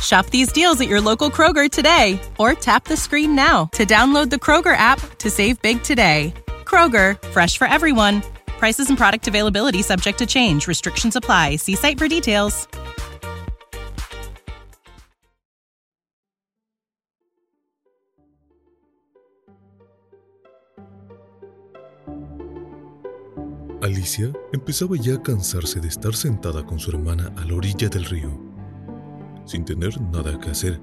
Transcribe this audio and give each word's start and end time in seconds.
Shop 0.00 0.26
these 0.26 0.52
deals 0.52 0.80
at 0.80 0.88
your 0.88 1.00
local 1.00 1.30
Kroger 1.30 1.70
today 1.70 2.20
or 2.38 2.54
tap 2.54 2.84
the 2.84 2.96
screen 2.96 3.34
now 3.34 3.66
to 3.72 3.84
download 3.84 4.30
the 4.30 4.36
Kroger 4.36 4.76
app 4.76 5.00
to 5.18 5.30
save 5.30 5.60
big 5.62 5.82
today. 5.82 6.32
Kroger, 6.64 7.20
fresh 7.28 7.58
for 7.58 7.66
everyone. 7.66 8.22
Prices 8.58 8.88
and 8.88 8.96
product 8.96 9.26
availability 9.28 9.82
subject 9.82 10.18
to 10.18 10.26
change. 10.26 10.68
Restrictions 10.68 11.16
apply. 11.16 11.56
See 11.56 11.74
site 11.74 11.98
for 11.98 12.08
details. 12.08 12.68
Alicia 23.82 24.30
empezaba 24.52 24.96
ya 24.96 25.14
a 25.14 25.22
cansarse 25.22 25.80
de 25.80 25.88
estar 25.88 26.14
sentada 26.14 26.64
con 26.66 26.78
su 26.78 26.90
hermana 26.90 27.32
a 27.38 27.44
la 27.46 27.54
orilla 27.54 27.88
del 27.88 28.04
río, 28.04 28.30
sin 29.50 29.64
tener 29.64 30.00
nada 30.00 30.38
que 30.38 30.50
hacer. 30.50 30.80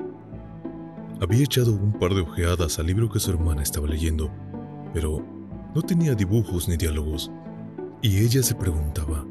Había 1.22 1.44
echado 1.44 1.72
un 1.72 1.94
par 1.94 2.14
de 2.14 2.22
ojeadas 2.22 2.80
al 2.80 2.88
libro 2.88 3.10
que 3.10 3.20
su 3.20 3.32
hermana 3.32 3.64
estaba 3.64 3.88
leyendo, 3.88 4.30
pero 4.94 5.26
no 5.74 5.82
tenía 5.82 6.14
dibujos 6.16 6.68
ni 6.68 6.76
diálogos, 6.76 7.32
y 8.02 8.18
ella 8.18 8.44
se 8.44 8.56
preguntaba, 8.56 9.26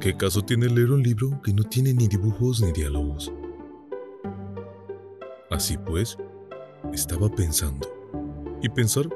¿qué 0.00 0.16
caso 0.16 0.40
tiene 0.40 0.66
leer 0.68 0.92
un 0.92 1.02
libro 1.02 1.42
que 1.42 1.52
no 1.52 1.62
tiene 1.62 1.92
ni 1.92 2.08
dibujos 2.08 2.62
ni 2.62 2.72
diálogos? 2.72 3.30
Así 5.50 5.76
pues, 5.76 6.16
estaba 6.94 7.28
pensando, 7.28 7.86
y 8.62 8.70
pensar 8.70 9.10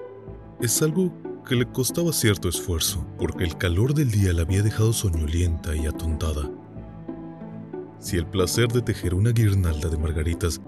es 0.60 0.82
algo 0.82 1.10
que 1.46 1.56
le 1.56 1.64
costaba 1.72 2.12
cierto 2.12 2.50
esfuerzo, 2.50 3.06
porque 3.18 3.44
el 3.44 3.56
calor 3.56 3.94
del 3.94 4.10
día 4.10 4.34
la 4.34 4.42
había 4.42 4.62
dejado 4.62 4.92
soñolienta 4.92 5.74
y 5.74 5.86
atontada. 5.86 6.50
Si 8.00 8.16
el 8.16 8.26
placer 8.26 8.68
de 8.68 8.80
tejer 8.80 9.14
una 9.14 9.32
guirnalda 9.32 9.88
de 9.88 9.98
margaritas 9.98 10.60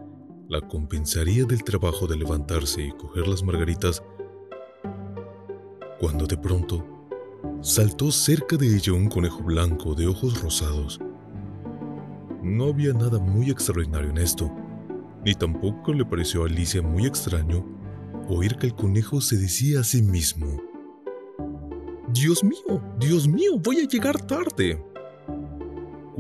la 0.49 0.61
compensaría 0.61 1.45
del 1.45 1.63
trabajo 1.63 2.09
de 2.09 2.17
levantarse 2.17 2.83
y 2.83 2.91
coger 2.91 3.29
las 3.29 3.45
margaritas, 3.45 4.03
cuando 6.01 6.27
de 6.27 6.37
pronto 6.37 6.85
saltó 7.61 8.11
cerca 8.11 8.57
de 8.57 8.75
ella 8.75 8.95
un 8.95 9.09
conejo 9.09 9.45
blanco 9.45 9.95
de 9.95 10.09
ojos 10.09 10.43
rosados. 10.43 10.99
No 12.43 12.65
había 12.65 12.93
nada 12.93 13.21
muy 13.21 13.49
extraordinario 13.49 14.11
en 14.11 14.19
esto, 14.19 14.51
ni 15.25 15.35
tampoco 15.35 15.93
le 15.93 16.05
pareció 16.05 16.43
a 16.43 16.47
Alicia 16.47 16.83
muy 16.83 17.07
extraño 17.07 17.65
oír 18.29 18.57
que 18.57 18.67
el 18.67 18.75
conejo 18.75 19.21
se 19.21 19.37
decía 19.37 19.81
a 19.81 19.85
sí 19.85 20.03
mismo, 20.03 20.61
Dios 22.13 22.43
mío, 22.43 22.83
Dios 22.99 23.29
mío, 23.29 23.59
voy 23.63 23.79
a 23.79 23.89
llegar 23.89 24.21
tarde. 24.27 24.83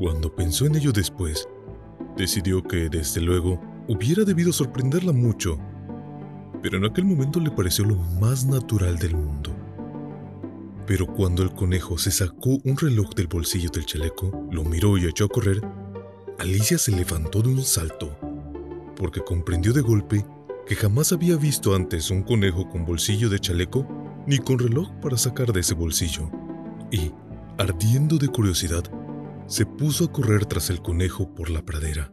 Cuando 0.00 0.34
pensó 0.34 0.64
en 0.64 0.76
ello 0.76 0.92
después, 0.92 1.46
decidió 2.16 2.62
que, 2.62 2.88
desde 2.88 3.20
luego, 3.20 3.60
hubiera 3.86 4.24
debido 4.24 4.50
sorprenderla 4.50 5.12
mucho, 5.12 5.58
pero 6.62 6.78
en 6.78 6.86
aquel 6.86 7.04
momento 7.04 7.38
le 7.38 7.50
pareció 7.50 7.84
lo 7.84 7.96
más 8.18 8.46
natural 8.46 8.98
del 8.98 9.14
mundo. 9.14 9.54
Pero 10.86 11.06
cuando 11.06 11.42
el 11.42 11.52
conejo 11.52 11.98
se 11.98 12.10
sacó 12.10 12.58
un 12.64 12.78
reloj 12.78 13.10
del 13.14 13.26
bolsillo 13.26 13.68
del 13.68 13.84
chaleco, 13.84 14.48
lo 14.50 14.64
miró 14.64 14.96
y 14.96 15.04
echó 15.04 15.26
a 15.26 15.28
correr, 15.28 15.60
Alicia 16.38 16.78
se 16.78 16.92
levantó 16.92 17.42
de 17.42 17.50
un 17.50 17.62
salto, 17.62 18.16
porque 18.96 19.20
comprendió 19.20 19.74
de 19.74 19.82
golpe 19.82 20.24
que 20.66 20.76
jamás 20.76 21.12
había 21.12 21.36
visto 21.36 21.74
antes 21.74 22.10
un 22.10 22.22
conejo 22.22 22.70
con 22.70 22.86
bolsillo 22.86 23.28
de 23.28 23.38
chaleco 23.38 23.86
ni 24.26 24.38
con 24.38 24.58
reloj 24.58 24.90
para 25.02 25.18
sacar 25.18 25.52
de 25.52 25.60
ese 25.60 25.74
bolsillo, 25.74 26.30
y, 26.90 27.12
ardiendo 27.58 28.16
de 28.16 28.28
curiosidad, 28.28 28.84
se 29.50 29.66
puso 29.66 30.04
a 30.04 30.12
correr 30.12 30.46
tras 30.46 30.70
el 30.70 30.80
conejo 30.80 31.34
por 31.34 31.50
la 31.50 31.66
pradera. 31.66 32.12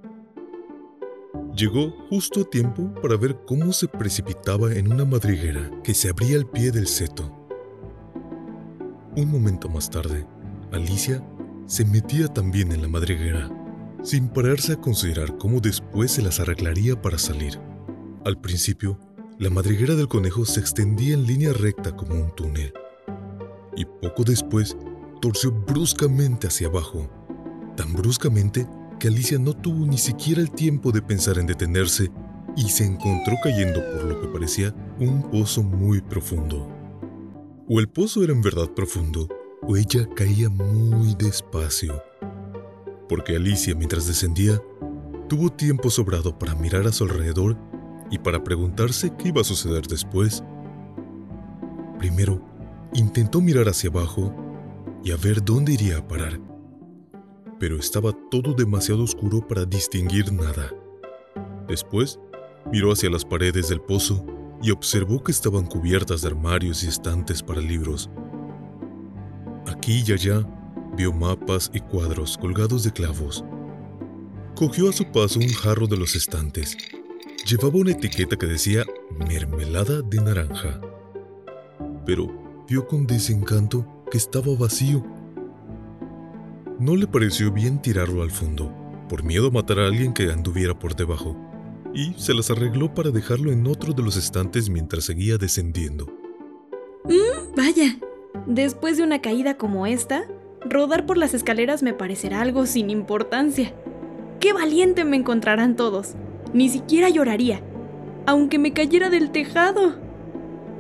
Llegó 1.56 1.92
justo 2.10 2.42
a 2.42 2.50
tiempo 2.50 2.92
para 3.00 3.16
ver 3.16 3.38
cómo 3.46 3.74
se 3.74 3.88
precipitaba 3.88 4.74
en 4.74 4.92
una 4.92 5.06
madriguera 5.06 5.70
que 5.84 5.94
se 5.94 6.10
abría 6.10 6.38
al 6.38 6.50
pie 6.50 6.72
del 6.72 6.88
seto. 6.88 7.32
Un 9.16 9.30
momento 9.30 9.70
más 9.70 9.88
tarde, 9.92 10.26
Alicia 10.72 11.24
se 11.68 11.86
metía 11.86 12.28
también 12.28 12.72
en 12.72 12.82
la 12.82 12.88
madriguera, 12.88 13.52
sin 14.02 14.30
pararse 14.30 14.74
a 14.74 14.82
considerar 14.82 15.38
cómo 15.38 15.60
después 15.60 16.14
se 16.14 16.24
las 16.24 16.40
arreglaría 16.40 17.00
para 17.00 17.20
salir. 17.20 17.60
Al 18.26 18.42
principio, 18.42 19.00
la 19.38 19.52
madriguera 19.52 19.94
del 19.94 20.08
conejo 20.08 20.44
se 20.44 20.60
extendía 20.60 21.14
en 21.14 21.28
línea 21.28 21.54
recta 21.54 21.96
como 21.96 22.16
un 22.16 22.34
túnel, 22.36 22.74
y 23.76 23.86
poco 23.86 24.24
después 24.24 24.76
torció 25.22 25.52
bruscamente 25.52 26.48
hacia 26.48 26.68
abajo, 26.68 27.08
tan 27.78 27.94
bruscamente 27.94 28.68
que 29.00 29.08
Alicia 29.08 29.40
no 29.40 29.54
tuvo 29.54 29.86
ni 29.86 29.98
siquiera 29.98 30.42
el 30.42 30.52
tiempo 30.52 30.92
de 30.92 31.02
pensar 31.02 31.38
en 31.38 31.48
detenerse 31.48 32.12
y 32.58 32.64
se 32.70 32.84
encontró 32.84 33.36
cayendo 33.42 33.80
por 33.92 34.04
lo 34.04 34.20
que 34.20 34.28
parecía 34.28 34.76
un 35.00 35.30
pozo 35.30 35.64
muy 35.64 36.02
profundo. 36.02 36.68
O 37.70 37.80
el 37.80 37.88
pozo 37.88 38.24
era 38.24 38.34
en 38.34 38.42
verdad 38.42 38.70
profundo, 38.72 39.30
o 39.62 39.78
ella 39.78 40.10
caía 40.16 40.50
muy 40.50 41.16
despacio, 41.16 42.02
porque 43.08 43.36
Alicia 43.36 43.76
mientras 43.76 44.08
descendía 44.08 44.62
tuvo 45.30 45.52
tiempo 45.52 45.90
sobrado 45.90 46.38
para 46.40 46.56
mirar 46.56 46.88
a 46.88 46.92
su 46.92 47.04
alrededor 47.04 47.58
y 48.10 48.18
para 48.18 48.44
preguntarse 48.44 49.14
qué 49.18 49.30
iba 49.30 49.42
a 49.42 49.46
suceder 49.46 49.86
después. 49.86 50.44
Primero, 52.00 52.42
intentó 52.94 53.42
mirar 53.42 53.68
hacia 53.68 53.90
abajo 53.90 54.34
y 55.04 55.12
a 55.12 55.18
ver 55.18 55.44
dónde 55.44 55.74
iría 55.74 55.98
a 55.98 56.08
parar, 56.08 56.40
pero 57.60 57.78
estaba 57.78 58.12
todo 58.30 58.54
demasiado 58.54 59.04
oscuro 59.04 59.46
para 59.46 59.66
distinguir 59.66 60.32
nada. 60.32 60.72
Después, 61.68 62.20
miró 62.72 62.92
hacia 62.92 63.10
las 63.10 63.26
paredes 63.26 63.70
del 63.70 63.82
pozo 63.82 64.26
y 64.62 64.72
observó 64.72 65.24
que 65.24 65.32
estaban 65.32 65.66
cubiertas 65.66 66.22
de 66.22 66.30
armarios 66.30 66.84
y 66.84 66.88
estantes 66.88 67.44
para 67.44 67.62
libros. 67.62 68.10
Aquí 69.68 70.04
y 70.06 70.12
allá 70.14 70.48
vio 70.96 71.14
mapas 71.14 71.70
y 71.74 71.80
cuadros 71.80 72.38
colgados 72.38 72.84
de 72.84 72.92
clavos. 72.92 73.44
Cogió 74.56 74.90
a 74.90 74.94
su 74.94 75.12
paso 75.12 75.40
un 75.40 75.50
jarro 75.50 75.88
de 75.88 75.98
los 75.98 76.16
estantes 76.16 76.78
Llevaba 77.48 77.78
una 77.78 77.92
etiqueta 77.92 78.36
que 78.36 78.46
decía 78.46 78.84
mermelada 79.10 80.02
de 80.02 80.18
naranja, 80.18 80.82
pero 82.06 82.28
vio 82.68 82.86
con 82.86 83.08
desencanto 83.08 83.88
que 84.12 84.18
estaba 84.18 84.54
vacío. 84.54 85.02
No 86.80 86.96
le 86.96 87.08
pareció 87.08 87.52
bien 87.52 87.82
tirarlo 87.82 88.22
al 88.22 88.30
fondo, 88.30 88.72
por 89.10 89.24
miedo 89.24 89.48
a 89.48 89.52
matar 89.52 89.80
a 89.80 89.88
alguien 89.88 90.14
que 90.14 90.32
anduviera 90.32 90.78
por 90.78 90.96
debajo, 90.96 91.36
y 91.92 92.14
se 92.18 92.36
las 92.36 92.52
arregló 92.52 92.94
para 92.94 93.10
dejarlo 93.10 93.52
en 93.52 93.66
otro 93.66 93.94
de 93.94 94.04
los 94.04 94.16
estantes 94.16 94.70
mientras 94.70 95.06
seguía 95.06 95.40
descendiendo. 95.40 96.06
Mm, 97.06 97.56
vaya, 97.56 97.98
después 98.46 98.98
de 98.98 99.04
una 99.04 99.22
caída 99.22 99.58
como 99.58 99.88
esta, 99.88 100.26
rodar 100.66 101.08
por 101.08 101.18
las 101.18 101.34
escaleras 101.34 101.82
me 101.82 101.96
parecerá 101.96 102.42
algo 102.42 102.68
sin 102.68 102.92
importancia. 102.92 103.74
¡Qué 104.40 104.54
valiente 104.54 105.04
me 105.04 105.18
encontrarán 105.18 105.76
todos! 105.76 106.14
Ni 106.54 106.70
siquiera 106.70 107.10
lloraría, 107.10 107.60
aunque 108.28 108.60
me 108.60 108.74
cayera 108.74 109.10
del 109.10 109.32
tejado. 109.32 109.96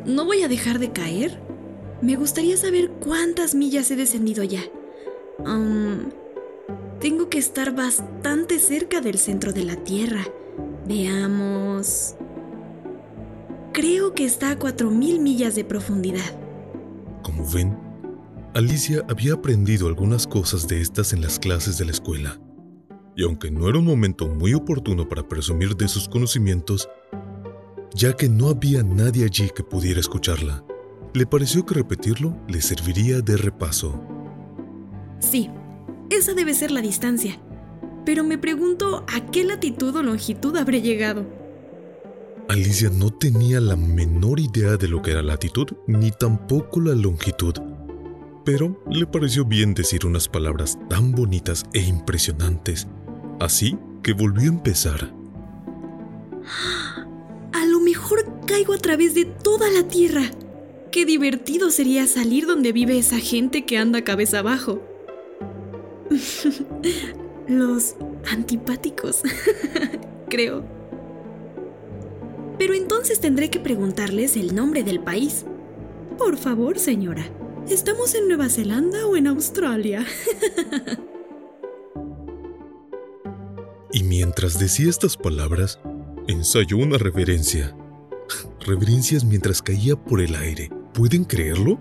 no 0.06 0.26
voy 0.26 0.44
a 0.44 0.48
dejar 0.48 0.78
de 0.78 0.92
caer. 0.92 1.42
Me 2.04 2.16
gustaría 2.16 2.56
saber 2.56 2.92
cuántas 2.92 3.56
millas 3.56 3.90
he 3.90 3.96
descendido 3.96 4.44
ya. 4.44 4.62
Tengo 7.00 7.30
que 7.30 7.38
estar 7.38 7.75
bastante 7.75 8.60
cerca 8.60 9.01
del 9.01 9.18
centro 9.18 9.54
de 9.54 9.63
la 9.63 9.75
Tierra. 9.75 10.25
Veamos. 10.88 12.16
Creo 13.72 14.13
que 14.16 14.25
está 14.25 14.51
a 14.51 14.57
4.000 14.57 15.19
millas 15.19 15.56
de 15.56 15.63
profundidad. 15.63 16.25
Como 17.22 17.48
ven, 17.50 17.78
Alicia 18.56 19.04
había 19.07 19.34
aprendido 19.34 19.88
algunas 19.88 20.25
cosas 20.25 20.68
de 20.68 20.81
estas 20.81 21.13
en 21.13 21.22
las 21.22 21.38
clases 21.38 21.78
de 21.78 21.86
la 21.86 21.92
escuela. 21.92 22.39
Y 23.16 23.24
aunque 23.24 23.51
no 23.51 23.69
era 23.69 23.78
un 23.78 23.86
momento 23.86 24.28
muy 24.28 24.56
oportuno 24.56 25.07
para 25.07 25.28
presumir 25.28 25.75
de 25.75 25.88
sus 25.88 26.10
conocimientos, 26.10 26.89
ya 27.94 28.13
que 28.13 28.30
no 28.30 28.50
había 28.50 28.81
nadie 28.81 29.25
allí 29.25 29.50
que 29.56 29.63
pudiera 29.63 30.00
escucharla, 30.00 30.63
le 31.13 31.28
pareció 31.28 31.66
que 31.66 31.75
repetirlo 31.75 32.36
le 32.48 32.62
serviría 32.62 33.22
de 33.22 33.38
repaso. 33.38 34.17
Sí, 35.19 35.50
esa 36.10 36.34
debe 36.34 36.54
ser 36.54 36.72
la 36.72 36.81
distancia. 36.81 37.40
Pero 38.06 38.24
me 38.24 38.38
pregunto 38.38 39.06
a 39.14 39.25
qué 39.31 39.44
latitud 39.44 39.96
o 39.96 40.04
longitud 40.04 40.56
habré 40.56 40.81
llegado. 40.81 41.25
Alicia 42.50 42.90
no 42.90 43.12
tenía 43.12 43.60
la 43.60 43.75
menor 43.75 44.40
idea 44.40 44.78
de 44.78 44.88
lo 44.88 45.02
que 45.02 45.12
era 45.12 45.22
latitud 45.22 45.68
ni 45.86 46.12
tampoco 46.12 46.80
la 46.80 46.96
longitud, 46.96 47.54
pero 48.46 48.81
le 48.90 49.06
pareció 49.06 49.44
bien 49.44 49.74
decir 49.74 50.06
unas 50.06 50.30
palabras 50.30 50.80
tan 50.90 51.12
bonitas 51.12 51.66
e 51.74 51.81
impresionantes, 51.81 52.88
así 53.42 53.78
que 54.02 54.13
volvió 54.13 54.50
a 54.50 54.54
empezar. 54.54 55.13
A 57.52 57.66
lo 57.66 57.81
mejor 57.81 58.46
caigo 58.46 58.72
a 58.72 58.78
través 58.78 59.13
de 59.13 59.25
toda 59.25 59.70
la 59.70 59.86
Tierra. 59.90 60.31
Qué 60.94 61.06
divertido 61.06 61.70
sería 61.70 62.08
salir 62.08 62.48
donde 62.48 62.72
vive 62.72 62.98
esa 62.98 63.20
gente 63.20 63.66
que 63.66 63.78
anda 63.78 64.06
cabeza 64.06 64.40
abajo. 64.40 64.81
Los 67.48 67.95
antipáticos, 68.31 69.21
creo. 70.30 70.63
Pero 72.57 72.74
entonces 72.74 73.19
tendré 73.19 73.50
que 73.50 73.59
preguntarles 73.59 74.36
el 74.36 74.56
nombre 74.56 74.83
del 74.83 75.00
país. 75.00 75.45
Por 76.18 76.38
favor, 76.38 76.80
señora, 76.80 77.25
¿estamos 77.69 78.15
en 78.15 78.27
Nueva 78.27 78.50
Zelanda 78.50 79.06
o 79.06 79.15
en 79.15 79.27
Australia? 79.27 80.06
y 83.94 84.03
mientras 84.03 84.60
decía 84.60 84.89
estas 84.89 85.15
palabras, 85.15 85.80
ensayó 86.27 86.77
una 86.77 86.98
reverencia. 86.98 87.75
Reverencias 88.65 89.24
mientras 89.24 89.62
caía 89.62 89.95
por 89.95 90.19
el 90.19 90.36
aire. 90.36 90.69
¿Pueden 90.94 91.24
creerlo? 91.24 91.80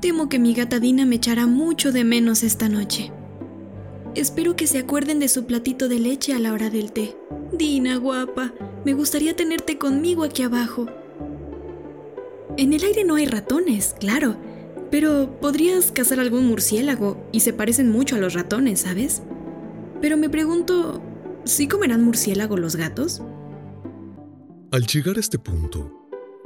Temo 0.00 0.28
que 0.28 0.38
mi 0.38 0.54
gata 0.54 0.78
Dina 0.78 1.04
me 1.06 1.16
echará 1.16 1.46
mucho 1.46 1.90
de 1.90 2.04
menos 2.04 2.44
esta 2.44 2.68
noche. 2.68 3.10
Espero 4.14 4.54
que 4.54 4.68
se 4.68 4.78
acuerden 4.78 5.18
de 5.18 5.28
su 5.28 5.44
platito 5.44 5.88
de 5.88 5.98
leche 5.98 6.34
a 6.34 6.38
la 6.38 6.52
hora 6.52 6.70
del 6.70 6.92
té. 6.92 7.16
Dina, 7.52 7.96
guapa, 7.96 8.54
me 8.84 8.94
gustaría 8.94 9.34
tenerte 9.34 9.76
conmigo 9.76 10.22
aquí 10.22 10.42
abajo. 10.42 10.86
En 12.56 12.72
el 12.72 12.84
aire 12.84 13.04
no 13.04 13.16
hay 13.16 13.26
ratones, 13.26 13.96
claro, 13.98 14.36
pero 14.90 15.38
podrías 15.40 15.90
cazar 15.90 16.20
algún 16.20 16.46
murciélago 16.46 17.28
y 17.32 17.40
se 17.40 17.52
parecen 17.52 17.90
mucho 17.90 18.16
a 18.16 18.18
los 18.18 18.34
ratones, 18.34 18.80
¿sabes? 18.80 19.22
Pero 20.00 20.16
me 20.16 20.30
pregunto, 20.30 21.02
¿sí 21.44 21.66
comerán 21.66 22.04
murciélago 22.04 22.56
los 22.56 22.76
gatos? 22.76 23.22
Al 24.70 24.86
llegar 24.86 25.16
a 25.16 25.20
este 25.20 25.38
punto, 25.38 25.97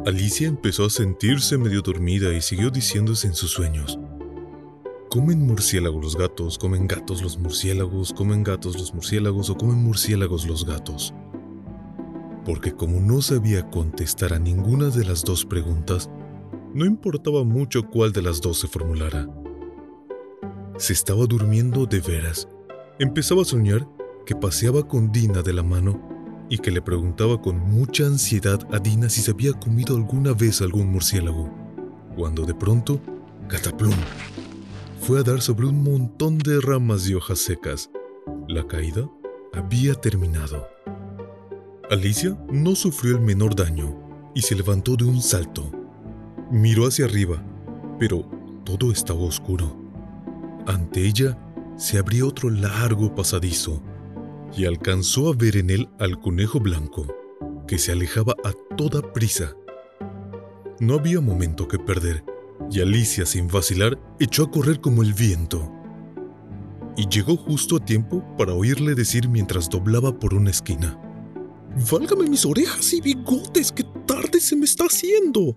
Alicia 0.05 0.49
empezó 0.49 0.87
a 0.87 0.91
sentirse 0.91 1.57
medio 1.57 1.81
dormida 1.81 2.35
y 2.35 2.43
siguió 2.43 2.71
diciéndose 2.71 3.29
en 3.29 3.35
sus 3.35 3.53
sueños. 3.53 4.01
¿Comen 5.09 5.47
murciélagos 5.47 6.03
los 6.03 6.17
gatos? 6.17 6.59
¿Comen 6.59 6.89
gatos 6.89 7.23
los 7.23 7.39
murciélagos? 7.39 8.13
¿Comen 8.13 8.43
gatos 8.43 8.77
los 8.77 8.93
murciélagos? 8.93 9.49
¿O 9.51 9.57
comen 9.57 9.77
murciélagos 9.77 10.49
los 10.49 10.67
gatos? 10.67 11.15
Porque 12.45 12.73
como 12.73 12.99
no 13.01 13.23
sabía 13.23 13.71
contestar 13.71 14.33
a 14.33 14.41
ninguna 14.41 14.89
de 14.89 15.05
las 15.05 15.23
dos 15.23 15.45
preguntas, 15.45 16.11
no 16.75 16.85
importaba 16.85 17.45
mucho 17.45 17.89
cuál 17.89 18.11
de 18.11 18.23
las 18.23 18.41
dos 18.41 18.59
se 18.59 18.67
formulara. 18.67 19.29
Se 20.79 20.95
estaba 20.95 21.27
durmiendo 21.27 21.87
de 21.87 22.01
veras. 22.01 22.49
Empezaba 22.99 23.43
a 23.43 23.45
soñar 23.45 23.89
que 24.27 24.35
paseaba 24.35 24.89
con 24.89 25.13
Dina 25.13 25.43
de 25.43 25.53
la 25.53 25.63
mano 25.63 26.12
y 26.53 26.59
que 26.59 26.71
le 26.71 26.83
preguntaba 26.83 27.41
con 27.41 27.59
mucha 27.59 28.05
ansiedad 28.05 28.61
a 28.75 28.79
Dina 28.79 29.09
si 29.09 29.23
se 29.23 29.31
había 29.31 29.55
comido 29.55 29.97
alguna 29.97 30.35
vez 30.35 30.61
algún 30.61 30.93
murciélago, 30.93 31.51
cuando 32.15 32.45
de 32.45 32.55
pronto, 32.55 33.01
cataplum, 33.49 33.95
fue 35.01 35.21
a 35.21 35.23
dar 35.23 35.41
sobre 35.41 35.65
un 35.67 35.83
montón 35.83 36.37
de 36.37 36.61
ramas 36.61 37.09
y 37.09 37.15
hojas 37.15 37.39
secas. 37.39 37.89
La 38.49 38.67
caída 38.67 39.09
había 39.55 39.95
terminado. 39.95 40.69
Alicia 41.91 42.37
no 42.51 42.75
sufrió 42.75 43.17
el 43.17 43.23
menor 43.23 43.57
daño 43.57 43.99
y 44.35 44.43
se 44.43 44.55
levantó 44.55 44.97
de 44.97 45.05
un 45.05 45.23
salto. 45.23 45.73
Miró 46.51 46.87
hacia 46.87 47.07
arriba, 47.07 47.43
pero 47.99 48.29
todo 48.67 48.93
estaba 48.93 49.23
oscuro. 49.23 49.75
Ante 50.67 51.07
ella 51.07 51.39
se 51.79 51.97
abría 51.97 52.27
otro 52.27 52.51
largo 52.51 53.15
pasadizo 53.15 53.83
y 54.57 54.67
alcanzó 54.67 55.31
a 55.31 55.35
ver 55.35 55.57
en 55.57 55.71
él 55.71 55.89
al 55.99 56.21
conejo 56.21 56.61
blanco, 56.61 57.07
que 57.67 57.79
se 57.79 57.93
alejaba 57.93 58.35
a 58.45 58.53
toda 58.77 59.13
prisa. 59.13 59.57
No 60.79 60.95
había 60.95 61.21
momento 61.21 61.69
que 61.69 61.79
perder, 61.79 62.25
y 62.71 62.81
Alicia, 62.81 63.25
sin 63.25 63.49
vacilar, 63.49 63.99
echó 64.21 64.45
a 64.45 64.51
correr 64.51 64.81
como 64.81 65.03
el 65.03 65.15
viento. 65.15 65.73
Y 66.97 67.09
llegó 67.09 67.37
justo 67.37 67.77
a 67.77 67.85
tiempo 67.85 68.23
para 68.37 68.53
oírle 68.53 68.95
decir 68.95 69.29
mientras 69.29 69.71
doblaba 69.71 70.19
por 70.19 70.35
una 70.35 70.51
esquina. 70.51 70.99
Válgame 71.91 72.29
mis 72.29 72.45
orejas 72.45 72.93
y 72.93 73.01
bigotes, 73.01 73.73
qué 73.73 73.85
tarde 74.07 74.41
se 74.41 74.57
me 74.57 74.67
está 74.67 74.85
haciendo. 74.85 75.57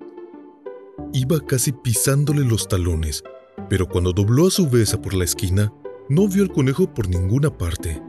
Iba 1.12 1.42
casi 1.42 1.74
pisándole 1.74 2.46
los 2.46 2.70
talones, 2.70 3.24
pero 3.70 3.90
cuando 3.90 4.14
dobló 4.14 4.48
a 4.48 4.52
su 4.52 4.70
vez 4.70 4.96
por 4.96 5.14
la 5.14 5.26
esquina, 5.26 5.74
no 6.08 6.30
vio 6.30 6.44
al 6.44 6.52
conejo 6.52 6.94
por 6.94 7.10
ninguna 7.10 7.50
parte 7.50 8.02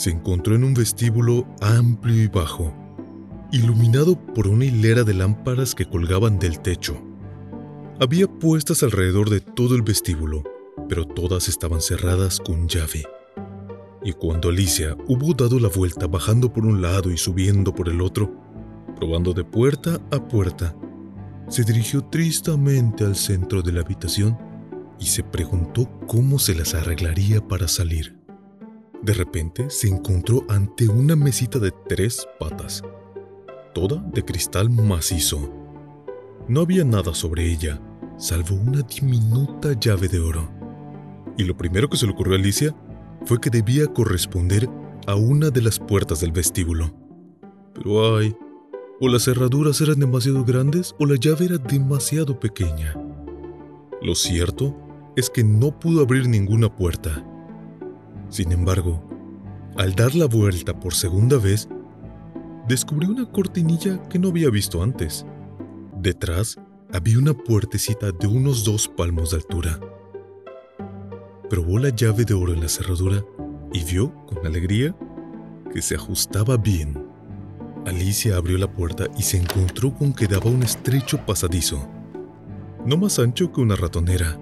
se 0.00 0.08
encontró 0.08 0.54
en 0.54 0.64
un 0.64 0.72
vestíbulo 0.72 1.46
amplio 1.60 2.22
y 2.22 2.26
bajo, 2.26 2.72
iluminado 3.52 4.18
por 4.32 4.48
una 4.48 4.64
hilera 4.64 5.04
de 5.04 5.12
lámparas 5.12 5.74
que 5.74 5.84
colgaban 5.84 6.38
del 6.38 6.60
techo. 6.60 6.98
Había 8.00 8.26
puestas 8.26 8.82
alrededor 8.82 9.28
de 9.28 9.42
todo 9.42 9.74
el 9.74 9.82
vestíbulo, 9.82 10.42
pero 10.88 11.06
todas 11.06 11.48
estaban 11.50 11.82
cerradas 11.82 12.40
con 12.40 12.66
llave. 12.66 13.04
Y 14.02 14.14
cuando 14.14 14.48
Alicia 14.48 14.96
hubo 15.06 15.34
dado 15.34 15.60
la 15.60 15.68
vuelta 15.68 16.06
bajando 16.06 16.50
por 16.50 16.64
un 16.64 16.80
lado 16.80 17.10
y 17.10 17.18
subiendo 17.18 17.74
por 17.74 17.90
el 17.90 18.00
otro, 18.00 18.34
probando 18.96 19.34
de 19.34 19.44
puerta 19.44 20.00
a 20.10 20.28
puerta, 20.28 20.74
se 21.50 21.62
dirigió 21.62 22.04
tristemente 22.04 23.04
al 23.04 23.16
centro 23.16 23.60
de 23.60 23.72
la 23.72 23.82
habitación 23.82 24.38
y 24.98 25.04
se 25.04 25.22
preguntó 25.22 25.90
cómo 26.06 26.38
se 26.38 26.54
las 26.54 26.72
arreglaría 26.72 27.46
para 27.46 27.68
salir. 27.68 28.19
De 29.02 29.14
repente 29.14 29.70
se 29.70 29.88
encontró 29.88 30.44
ante 30.48 30.86
una 30.86 31.16
mesita 31.16 31.58
de 31.58 31.72
tres 31.88 32.28
patas, 32.38 32.82
toda 33.72 33.96
de 34.12 34.22
cristal 34.22 34.68
macizo. 34.68 35.50
No 36.48 36.60
había 36.60 36.84
nada 36.84 37.14
sobre 37.14 37.50
ella, 37.50 37.80
salvo 38.18 38.56
una 38.56 38.82
diminuta 38.82 39.72
llave 39.72 40.08
de 40.08 40.20
oro. 40.20 40.50
Y 41.38 41.44
lo 41.44 41.56
primero 41.56 41.88
que 41.88 41.96
se 41.96 42.04
le 42.04 42.12
ocurrió 42.12 42.34
a 42.34 42.38
Alicia 42.38 42.76
fue 43.24 43.40
que 43.40 43.48
debía 43.48 43.86
corresponder 43.86 44.68
a 45.06 45.14
una 45.14 45.48
de 45.48 45.62
las 45.62 45.78
puertas 45.78 46.20
del 46.20 46.32
vestíbulo. 46.32 46.92
Pero 47.72 48.16
ay, 48.16 48.36
o 49.00 49.08
las 49.08 49.24
cerraduras 49.24 49.80
eran 49.80 49.98
demasiado 49.98 50.44
grandes 50.44 50.94
o 50.98 51.06
la 51.06 51.16
llave 51.16 51.46
era 51.46 51.56
demasiado 51.56 52.38
pequeña. 52.38 52.94
Lo 54.02 54.14
cierto 54.14 54.76
es 55.16 55.30
que 55.30 55.42
no 55.42 55.78
pudo 55.78 56.02
abrir 56.02 56.28
ninguna 56.28 56.74
puerta 56.74 57.24
sin 58.30 58.52
embargo, 58.52 59.02
al 59.76 59.94
dar 59.94 60.14
la 60.14 60.26
vuelta 60.26 60.78
por 60.78 60.94
segunda 60.94 61.36
vez, 61.38 61.68
descubrió 62.68 63.10
una 63.10 63.30
cortinilla 63.30 64.00
que 64.08 64.18
no 64.18 64.28
había 64.28 64.48
visto 64.50 64.82
antes. 64.82 65.26
Detrás 66.00 66.58
había 66.92 67.18
una 67.18 67.34
puertecita 67.34 68.12
de 68.12 68.26
unos 68.26 68.64
dos 68.64 68.88
palmos 68.88 69.30
de 69.30 69.38
altura. 69.38 69.80
Probó 71.48 71.78
la 71.78 71.90
llave 71.90 72.24
de 72.24 72.34
oro 72.34 72.52
en 72.52 72.60
la 72.60 72.68
cerradura 72.68 73.24
y 73.72 73.84
vio, 73.84 74.14
con 74.26 74.46
alegría, 74.46 74.94
que 75.72 75.82
se 75.82 75.96
ajustaba 75.96 76.56
bien. 76.56 77.06
Alicia 77.86 78.36
abrió 78.36 78.58
la 78.58 78.72
puerta 78.72 79.06
y 79.18 79.22
se 79.22 79.38
encontró 79.38 79.92
con 79.94 80.12
que 80.12 80.26
daba 80.26 80.50
un 80.50 80.62
estrecho 80.62 81.24
pasadizo, 81.26 81.88
no 82.84 82.96
más 82.96 83.18
ancho 83.18 83.52
que 83.52 83.60
una 83.60 83.74
ratonera. 83.74 84.38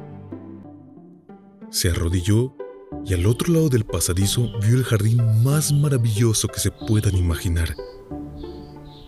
Se 1.71 1.91
arrodilló 1.91 2.58
y 3.05 3.15
al 3.15 3.27
otro 3.27 3.53
lado 3.53 3.69
del 3.69 3.85
pasadizo 3.85 4.51
vio 4.61 4.77
el 4.77 4.85
jardín 4.85 5.21
más 5.43 5.73
maravilloso 5.73 6.49
que 6.49 6.61
se 6.61 6.71
puedan 6.71 7.17
imaginar. 7.17 7.75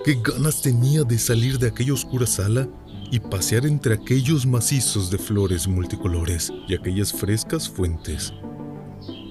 qué 0.05 0.19
ganas 0.23 0.63
tenía 0.63 1.05
de 1.05 1.19
salir 1.19 1.59
de 1.59 1.69
aquella 1.69 1.93
oscura 1.93 2.27
sala 2.27 2.67
y 3.11 3.21
pasear 3.21 3.67
entre 3.67 3.95
aquellos 3.95 4.47
macizos 4.47 5.11
de 5.11 5.19
flores 5.19 5.69
multicolores 5.69 6.53
y 6.69 6.75
aquellas 6.75 7.13
frescas 7.13 7.69
fuentes. 7.69 8.33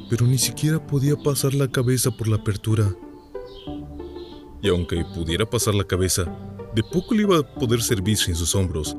Pero 0.09 0.27
ni 0.27 0.37
siquiera 0.37 0.85
podía 0.85 1.15
pasar 1.15 1.53
la 1.53 1.67
cabeza 1.67 2.11
por 2.11 2.27
la 2.27 2.35
apertura. 2.37 2.93
Y 4.61 4.69
aunque 4.69 5.03
pudiera 5.15 5.49
pasar 5.49 5.73
la 5.73 5.85
cabeza, 5.85 6.25
de 6.75 6.83
poco 6.83 7.15
le 7.15 7.23
iba 7.23 7.39
a 7.39 7.55
poder 7.55 7.81
servirse 7.81 8.29
en 8.29 8.35
sus 8.35 8.53
hombros. 8.53 8.95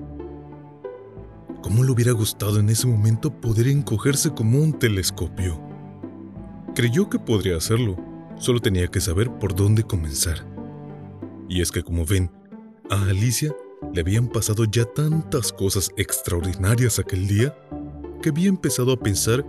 ¿Cómo 1.62 1.84
le 1.84 1.90
hubiera 1.90 2.12
gustado 2.12 2.58
en 2.58 2.70
ese 2.70 2.86
momento 2.86 3.30
poder 3.30 3.68
encogerse 3.68 4.30
como 4.30 4.60
un 4.60 4.78
telescopio? 4.78 5.60
Creyó 6.74 7.10
que 7.10 7.18
podría 7.18 7.56
hacerlo, 7.56 7.96
solo 8.38 8.60
tenía 8.60 8.88
que 8.88 9.00
saber 9.00 9.30
por 9.38 9.54
dónde 9.54 9.82
comenzar. 9.82 10.46
Y 11.48 11.60
es 11.60 11.70
que 11.70 11.82
como 11.82 12.06
ven, 12.06 12.30
a 12.88 13.02
Alicia 13.02 13.54
le 13.92 14.00
habían 14.00 14.28
pasado 14.28 14.64
ya 14.64 14.84
tantas 14.86 15.52
cosas 15.52 15.90
extraordinarias 15.96 16.98
aquel 16.98 17.26
día 17.26 17.54
que 18.22 18.30
había 18.30 18.48
empezado 18.48 18.92
a 18.92 18.98
pensar 18.98 19.44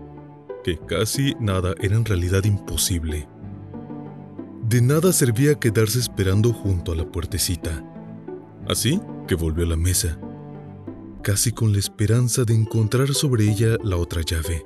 que 0.63 0.77
casi 0.77 1.35
nada 1.39 1.73
era 1.79 1.95
en 1.95 2.05
realidad 2.05 2.43
imposible. 2.43 3.27
De 4.67 4.81
nada 4.81 5.13
servía 5.13 5.55
quedarse 5.55 5.99
esperando 5.99 6.53
junto 6.53 6.91
a 6.91 6.95
la 6.95 7.09
puertecita. 7.09 7.83
Así 8.67 8.99
que 9.27 9.35
volvió 9.35 9.65
a 9.65 9.69
la 9.69 9.77
mesa, 9.77 10.19
casi 11.21 11.51
con 11.51 11.71
la 11.71 11.79
esperanza 11.79 12.43
de 12.43 12.53
encontrar 12.53 13.13
sobre 13.13 13.45
ella 13.45 13.77
la 13.83 13.97
otra 13.97 14.21
llave, 14.21 14.65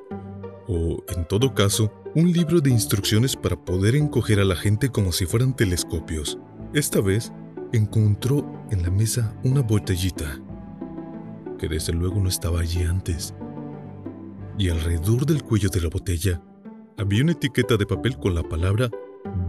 o, 0.67 1.03
en 1.15 1.27
todo 1.27 1.53
caso, 1.53 1.91
un 2.15 2.31
libro 2.31 2.61
de 2.61 2.69
instrucciones 2.69 3.35
para 3.35 3.55
poder 3.55 3.95
encoger 3.95 4.39
a 4.39 4.45
la 4.45 4.55
gente 4.55 4.89
como 4.89 5.11
si 5.11 5.25
fueran 5.25 5.55
telescopios. 5.55 6.37
Esta 6.73 7.01
vez 7.01 7.31
encontró 7.73 8.65
en 8.71 8.83
la 8.83 8.89
mesa 8.89 9.35
una 9.43 9.61
botellita, 9.61 10.39
que 11.59 11.67
desde 11.67 11.93
luego 11.93 12.19
no 12.19 12.29
estaba 12.29 12.61
allí 12.61 12.83
antes. 12.83 13.33
Y 14.57 14.69
alrededor 14.69 15.25
del 15.25 15.43
cuello 15.43 15.69
de 15.69 15.81
la 15.81 15.89
botella 15.89 16.41
había 16.97 17.23
una 17.23 17.33
etiqueta 17.33 17.75
de 17.75 17.85
papel 17.85 18.17
con 18.17 18.33
la 18.33 18.43
palabra 18.43 18.89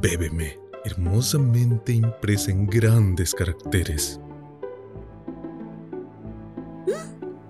Bébeme, 0.02 0.58
hermosamente 0.84 1.92
impresa 1.92 2.50
en 2.50 2.66
grandes 2.66 3.34
caracteres. 3.34 4.20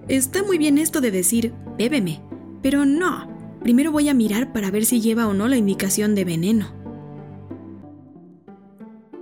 Está 0.08 0.44
muy 0.44 0.56
bien 0.56 0.78
esto 0.78 1.00
de 1.00 1.10
decir 1.10 1.52
bébeme, 1.76 2.22
pero 2.62 2.84
no. 2.84 3.34
Primero 3.62 3.90
voy 3.90 4.08
a 4.08 4.14
mirar 4.14 4.52
para 4.52 4.70
ver 4.70 4.84
si 4.84 5.00
lleva 5.00 5.26
o 5.26 5.34
no 5.34 5.48
la 5.48 5.56
indicación 5.56 6.14
de 6.14 6.24
veneno. 6.24 6.72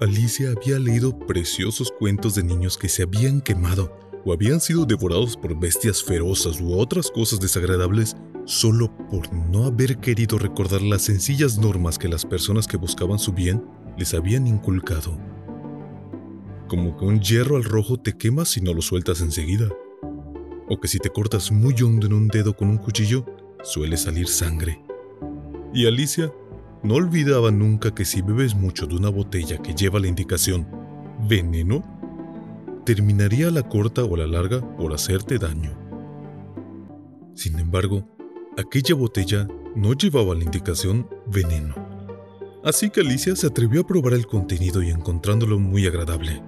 Alicia 0.01 0.51
había 0.51 0.79
leído 0.79 1.19
preciosos 1.19 1.91
cuentos 1.99 2.35
de 2.35 2.43
niños 2.43 2.77
que 2.77 2.91
se 2.91 3.05
habían 3.05 3.41
quemado 3.41 3.97
o 4.27 4.33
habían 4.33 4.61
sido 4.61 4.85
devorados 4.85 5.37
por 5.37 5.59
bestias 5.59 6.03
ferozas 6.03 6.61
u 6.61 6.75
otras 6.75 7.11
cosas 7.11 7.41
desagradables 7.41 8.15
solo 8.45 8.95
por 9.09 9.33
no 9.33 9.65
haber 9.65 9.99
querido 9.99 10.39
recordar 10.39 10.83
las 10.83 11.03
sencillas 11.03 11.57
normas 11.57 11.99
que 11.99 12.09
las 12.09 12.27
personas 12.27 12.67
que 12.67 12.77
buscaban 12.77 13.19
su 13.19 13.33
bien 13.33 13.65
les 13.97 14.13
habían 14.13 14.47
inculcado. 14.47 15.19
Como 16.69 16.97
que 16.99 17.05
un 17.07 17.21
hierro 17.21 17.57
al 17.57 17.65
rojo 17.65 17.99
te 17.99 18.17
quema 18.17 18.45
si 18.45 18.61
no 18.61 18.75
lo 18.75 18.83
sueltas 18.83 19.23
enseguida. 19.23 19.69
O 20.69 20.81
que 20.81 20.89
si 20.89 20.99
te 20.99 21.11
cortas 21.11 21.53
muy 21.53 21.75
hondo 21.83 22.07
en 22.07 22.13
un 22.13 22.29
dedo 22.29 22.57
con 22.57 22.69
un 22.69 22.79
cuchillo, 22.79 23.25
suele 23.63 23.97
salir 23.97 24.29
sangre. 24.29 24.83
Y 25.73 25.87
Alicia 25.87 26.33
no 26.83 26.95
olvidaba 26.95 27.51
nunca 27.51 27.95
que 27.95 28.05
si 28.05 28.23
bebes 28.23 28.55
mucho 28.55 28.87
de 28.87 28.95
una 28.95 29.09
botella 29.09 29.59
que 29.59 29.75
lleva 29.75 29.99
la 29.99 30.07
indicación 30.07 30.67
veneno, 31.29 31.83
terminaría 32.85 33.51
la 33.51 33.63
corta 33.63 34.05
o 34.05 34.17
la 34.17 34.27
larga 34.27 34.61
por 34.77 34.93
hacerte 34.93 35.39
daño. 35.39 35.77
Sin 37.35 37.59
embargo, 37.59 38.07
aquella 38.57 38.95
botella 38.95 39.49
no 39.75 39.95
llevaba 39.95 40.35
la 40.35 40.45
indicación 40.45 41.09
veneno. 41.27 41.75
Así 42.63 42.91
que 42.91 43.01
Alicia 43.01 43.35
se 43.37 43.47
atrevió 43.47 43.83
a 43.83 43.87
probar 43.87 44.15
el 44.15 44.27
contenido 44.27 44.83
y 44.83 44.91
encontrándolo 44.91 45.59
muy 45.59 45.87
agradable. 45.87 46.43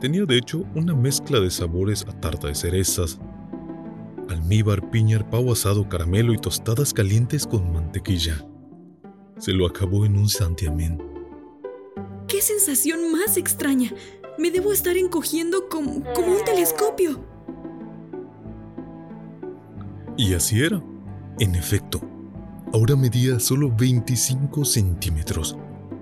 Tenía 0.00 0.24
de 0.24 0.38
hecho 0.38 0.64
una 0.74 0.94
mezcla 0.94 1.40
de 1.40 1.50
sabores 1.50 2.06
a 2.08 2.18
tarta 2.20 2.48
de 2.48 2.54
cerezas, 2.54 3.18
almíbar, 4.28 4.90
piña, 4.90 5.28
pavo 5.28 5.52
asado, 5.52 5.88
caramelo 5.88 6.32
y 6.32 6.38
tostadas 6.38 6.94
calientes 6.94 7.46
con 7.46 7.72
mantequilla 7.72 8.46
se 9.40 9.52
lo 9.52 9.66
acabó 9.66 10.04
en 10.04 10.16
un 10.16 10.28
santiamén. 10.28 11.02
¡Qué 12.28 12.40
sensación 12.42 13.10
más 13.10 13.36
extraña! 13.36 13.92
Me 14.38 14.50
debo 14.50 14.72
estar 14.72 14.96
encogiendo 14.96 15.68
como, 15.68 16.04
como 16.14 16.36
un 16.36 16.44
telescopio. 16.44 17.20
Y 20.16 20.34
así 20.34 20.62
era. 20.62 20.82
En 21.38 21.54
efecto, 21.54 22.00
ahora 22.72 22.96
medía 22.96 23.40
solo 23.40 23.74
25 23.74 24.64
centímetros 24.64 25.56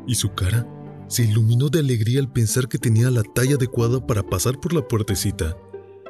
y 0.07 0.15
su 0.15 0.35
cara 0.35 0.67
se 1.09 1.25
iluminó 1.25 1.69
de 1.69 1.81
alegría 1.81 2.21
al 2.21 2.31
pensar 2.31 2.69
que 2.69 2.79
tenía 2.79 3.11
la 3.11 3.23
talla 3.23 3.57
adecuada 3.57 4.07
para 4.07 4.23
pasar 4.23 4.61
por 4.61 4.73
la 4.73 4.87
puertecita 4.87 5.57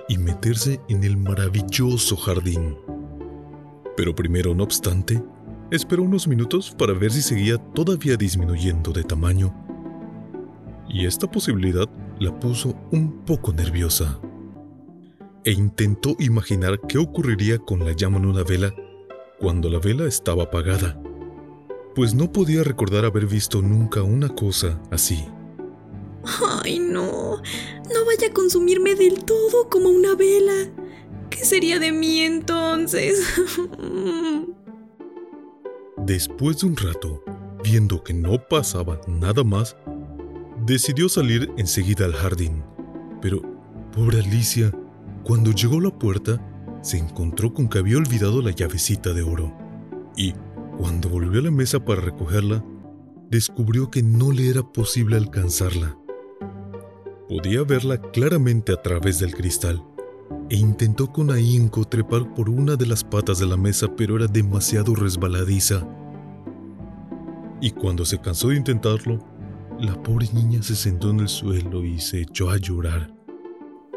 y 0.09 0.19
meterse 0.19 0.81
en 0.89 1.05
el 1.05 1.17
maravilloso 1.17 2.17
jardín. 2.17 2.77
Pero 3.97 4.15
primero, 4.15 4.55
no 4.55 4.65
obstante, 4.65 5.23
Esperó 5.71 6.03
unos 6.03 6.27
minutos 6.27 6.75
para 6.79 6.95
ver 6.95 7.13
si 7.13 7.21
seguía 7.21 7.59
todavía 7.59 8.17
disminuyendo 8.17 8.91
de 8.91 9.05
tamaño. 9.05 9.55
Y 10.89 11.05
esta 11.05 11.31
posibilidad 11.31 11.87
la 12.19 12.41
puso 12.41 12.75
un 12.91 13.27
poco 13.27 13.53
nerviosa. 13.53 14.19
E 15.45 15.53
intentó 15.53 16.17
imaginar 16.21 16.81
qué 16.89 16.97
ocurriría 16.97 17.59
con 17.59 17.85
la 17.85 17.93
llama 17.93 18.17
en 18.17 18.25
una 18.25 18.45
vela 18.45 18.75
cuando 19.39 19.69
la 19.69 19.79
vela 19.79 20.07
estaba 20.07 20.45
apagada, 20.45 20.99
pues 21.99 22.15
no 22.15 22.31
podía 22.31 22.63
recordar 22.63 23.05
haber 23.05 23.27
visto 23.27 23.61
nunca 23.61 24.05
una 24.05 24.29
cosa 24.29 24.81
así. 24.93 25.25
¡Ay, 26.63 26.79
no! 26.79 27.43
No 27.93 28.05
vaya 28.07 28.29
a 28.29 28.33
consumirme 28.33 28.95
del 28.95 29.25
todo 29.25 29.69
como 29.69 29.89
una 29.89 30.15
vela. 30.15 30.71
¿Qué 31.29 31.45
sería 31.45 31.81
de 31.81 31.91
mí 31.91 32.21
entonces? 32.21 33.19
Después 35.97 36.59
de 36.59 36.67
un 36.69 36.77
rato, 36.77 37.25
viendo 37.65 38.05
que 38.05 38.15
no 38.15 38.47
pasaba 38.49 39.01
nada 39.09 39.43
más, 39.43 39.77
decidió 40.65 41.09
salir 41.09 41.51
enseguida 41.57 42.05
al 42.05 42.15
jardín. 42.15 42.63
Pero, 43.21 43.43
pobre 43.93 44.21
Alicia, 44.21 44.71
cuando 45.25 45.51
llegó 45.51 45.79
a 45.79 45.83
la 45.83 45.99
puerta, 45.99 46.41
se 46.81 46.97
encontró 46.97 47.53
con 47.53 47.69
que 47.69 47.79
había 47.79 47.97
olvidado 47.97 48.41
la 48.41 48.53
llavecita 48.53 49.13
de 49.13 49.23
oro. 49.23 49.53
Y, 50.17 50.35
cuando 50.79 51.09
volvió 51.09 51.41
a 51.41 51.43
la 51.45 51.51
mesa 51.51 51.85
para 51.85 52.01
recogerla, 52.01 52.65
descubrió 53.29 53.91
que 53.91 54.03
no 54.03 54.31
le 54.31 54.49
era 54.49 54.63
posible 54.63 55.17
alcanzarla. 55.17 55.99
Podía 57.29 57.65
verla 57.65 58.01
claramente 58.01 58.73
a 58.73 58.81
través 58.81 59.19
del 59.19 59.35
cristal, 59.35 59.85
e 60.49 60.57
intentó 60.57 61.13
con 61.13 61.31
ahínco 61.31 61.85
trepar 61.85 62.33
por 62.33 62.49
una 62.49 62.77
de 62.77 62.87
las 62.87 63.03
patas 63.03 63.39
de 63.39 63.47
la 63.47 63.57
mesa, 63.57 63.89
pero 63.97 64.17
era 64.17 64.29
demasiado 64.29 64.95
resbaladiza. 64.95 65.87
Y 67.61 67.73
cuando 67.73 68.05
se 68.05 68.21
cansó 68.21 68.49
de 68.49 68.57
intentarlo, 68.57 69.19
la 69.81 70.01
pobre 70.03 70.29
niña 70.33 70.63
se 70.63 70.77
sentó 70.77 71.11
en 71.11 71.21
el 71.21 71.29
suelo 71.29 71.85
y 71.85 72.01
se 72.01 72.23
echó 72.23 72.51
a 72.51 72.57
llorar. 72.57 73.13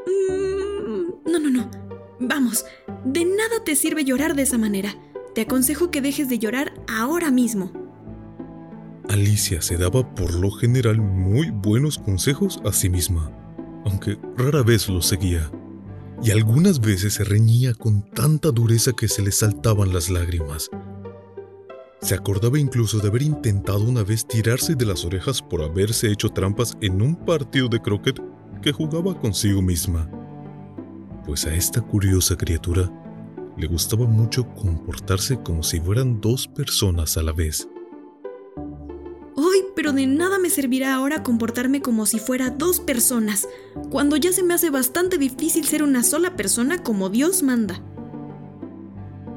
Mm, 0.08 1.32
no, 1.32 1.40
no, 1.40 1.50
no. 1.50 1.72
Vamos, 2.20 2.66
de 3.06 3.24
nada 3.24 3.64
te 3.64 3.76
sirve 3.76 4.04
llorar 4.04 4.36
de 4.36 4.42
esa 4.42 4.58
manera. 4.58 4.96
Te 5.34 5.42
aconsejo 5.42 5.92
que 5.92 6.02
dejes 6.02 6.28
de 6.28 6.40
llorar 6.40 6.74
ahora 6.90 7.32
mismo. 7.32 7.72
Alicia 9.08 9.62
se 9.62 9.78
daba 9.78 10.14
por 10.14 10.34
lo 10.34 10.52
general 10.52 11.00
muy 11.00 11.50
buenos 11.50 11.98
consejos 11.98 12.62
a 12.66 12.74
sí 12.74 12.90
misma, 12.90 13.32
aunque 13.86 14.18
rara 14.38 14.62
vez 14.62 14.90
los 14.90 15.06
seguía 15.06 15.50
y 16.24 16.32
algunas 16.32 16.80
veces 16.80 17.16
se 17.16 17.24
reñía 17.24 17.74
con 17.74 18.04
tanta 18.12 18.52
dureza 18.52 18.92
que 18.94 19.08
se 19.08 19.22
le 19.22 19.32
saltaban 19.32 19.94
las 19.94 20.10
lágrimas. 20.10 20.70
Se 22.02 22.16
acordaba 22.16 22.60
incluso 22.60 23.00
de 23.00 23.08
haber 23.08 23.22
intentado 23.22 23.84
una 23.84 24.04
vez 24.04 24.28
tirarse 24.28 24.76
de 24.76 24.86
las 24.86 25.06
orejas 25.06 25.42
por 25.42 25.62
haberse 25.62 26.12
hecho 26.12 26.30
trampas 26.30 26.78
en 26.82 27.02
un 27.02 27.16
partido 27.16 27.68
de 27.70 27.82
croquet 27.82 28.22
que 28.62 28.72
jugaba 28.72 29.20
consigo 29.20 29.62
misma. 29.62 30.10
Pues 31.26 31.46
a 31.46 31.54
esta 31.54 31.82
curiosa 31.82 32.36
criatura 32.36 32.92
le 33.58 33.68
gustaba 33.68 34.06
mucho 34.06 34.48
comportarse 34.56 35.42
como 35.42 35.64
si 35.64 35.80
fueran 35.80 36.22
dos 36.22 36.48
personas 36.48 37.18
a 37.18 37.24
la 37.24 37.34
vez 37.34 37.68
pero 39.76 39.94
de 39.94 40.06
nada 40.06 40.38
me 40.38 40.50
servirá 40.50 40.94
ahora 40.94 41.24
comportarme 41.24 41.82
como 41.82 42.06
si 42.06 42.20
fuera 42.20 42.50
dos 42.50 42.80
personas, 42.80 43.48
cuando 43.90 44.16
ya 44.16 44.32
se 44.32 44.44
me 44.44 44.54
hace 44.54 44.70
bastante 44.70 45.18
difícil 45.18 45.66
ser 45.66 45.84
una 45.84 46.04
sola 46.04 46.36
persona 46.36 46.84
como 46.84 47.10
Dios 47.10 47.42
manda. 47.44 47.82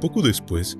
Poco 0.00 0.23
después, 0.23 0.78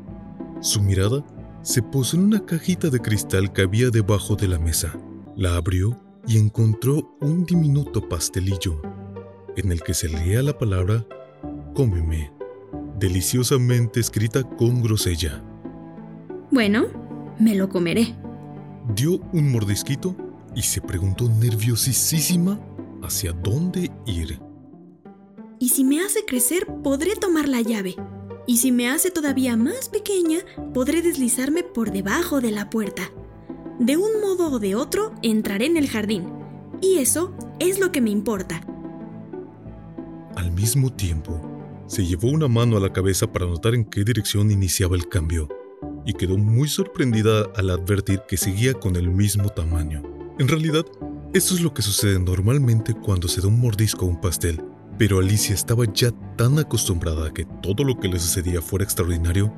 su 0.61 0.83
mirada 0.83 1.25
se 1.63 1.83
posó 1.83 2.17
en 2.17 2.25
una 2.25 2.45
cajita 2.45 2.91
de 2.91 3.01
cristal 3.01 3.53
que 3.53 3.63
había 3.63 3.91
debajo 3.91 4.37
de 4.37 4.49
la 4.49 4.59
mesa. 4.59 4.99
La 5.37 5.57
abrió 5.57 5.99
y 6.27 6.39
encontró 6.39 7.17
un 7.21 7.45
diminuto 7.45 8.07
pastelillo 8.07 8.83
en 9.57 9.73
el 9.73 9.83
que 9.83 9.95
se 9.95 10.09
leía 10.09 10.43
la 10.43 10.59
palabra 10.59 11.07
cómeme, 11.75 12.33
deliciosamente 12.99 14.01
escrita 14.01 14.43
con 14.43 14.83
grosella. 14.83 15.43
Bueno, 16.51 16.87
me 17.39 17.55
lo 17.55 17.69
comeré. 17.69 18.15
Dio 18.95 19.21
un 19.33 19.51
mordisquito 19.51 20.17
y 20.55 20.63
se 20.63 20.81
preguntó 20.81 21.29
nerviosísima 21.29 22.61
hacia 23.03 23.33
dónde 23.33 23.91
ir. 24.07 24.41
Y 25.59 25.71
si 25.71 25.85
me 25.85 26.01
hace 26.01 26.25
crecer, 26.25 26.67
podré 26.83 27.17
tomar 27.17 27.49
la 27.49 27.61
llave. 27.61 27.97
Y 28.47 28.59
si 28.59 28.73
me 28.73 28.91
hace 28.91 29.11
todavía 29.11 29.57
más 29.57 29.89
pequeña, 29.89 30.39
podré 30.75 31.01
deslizarme 31.01 31.63
por 31.63 31.91
debajo 31.91 32.41
de 32.41 32.51
la 32.51 32.69
puerta. 32.69 33.11
De 33.79 33.97
un 33.97 34.21
modo 34.21 34.53
o 34.53 34.59
de 34.59 34.75
otro, 34.75 35.15
entraré 35.23 35.67
en 35.67 35.77
el 35.77 35.89
jardín. 35.89 36.31
Y 36.81 36.99
eso 36.99 37.35
es 37.59 37.81
lo 37.81 37.91
que 37.91 38.01
me 38.01 38.11
importa. 38.11 38.61
Al 40.37 40.53
mismo 40.53 40.93
tiempo, 40.93 41.41
se 41.87 42.05
llevó 42.05 42.29
una 42.29 42.49
mano 42.49 42.77
a 42.77 42.81
la 42.81 42.93
cabeza 42.93 43.33
para 43.33 43.47
notar 43.47 43.75
en 43.75 43.85
qué 43.85 44.05
dirección 44.05 44.51
iniciaba 44.51 44.97
el 44.97 45.09
cambio, 45.09 45.49
y 46.07 46.13
quedó 46.13 46.37
muy 46.37 46.69
sorprendida 46.69 47.47
al 47.57 47.71
advertir 47.71 48.23
que 48.29 48.37
seguía 48.37 48.75
con 48.75 48.97
el 48.97 49.09
mismo 49.11 49.49
tamaño. 49.49 50.03
En 50.39 50.49
realidad, 50.49 50.85
esto 51.33 51.55
es 51.55 51.61
lo 51.61 51.73
que 51.75 51.83
sucede 51.83 52.19
normalmente 52.19 52.95
cuando 52.95 53.29
se 53.29 53.41
da 53.41 53.49
un 53.49 53.61
mordisco 53.61 54.05
a 54.05 54.09
un 54.09 54.21
pastel, 54.21 54.63
pero 54.99 55.19
Alicia 55.19 55.55
estaba 55.55 55.85
ya 55.93 56.13
tan 56.37 56.59
acostumbrada 56.59 57.29
a 57.29 57.33
que 57.33 57.47
todo 57.63 57.85
lo 57.85 57.99
que 57.99 58.09
le 58.09 58.19
sucedía 58.19 58.63
fuera 58.63 58.85
extraordinario, 58.85 59.53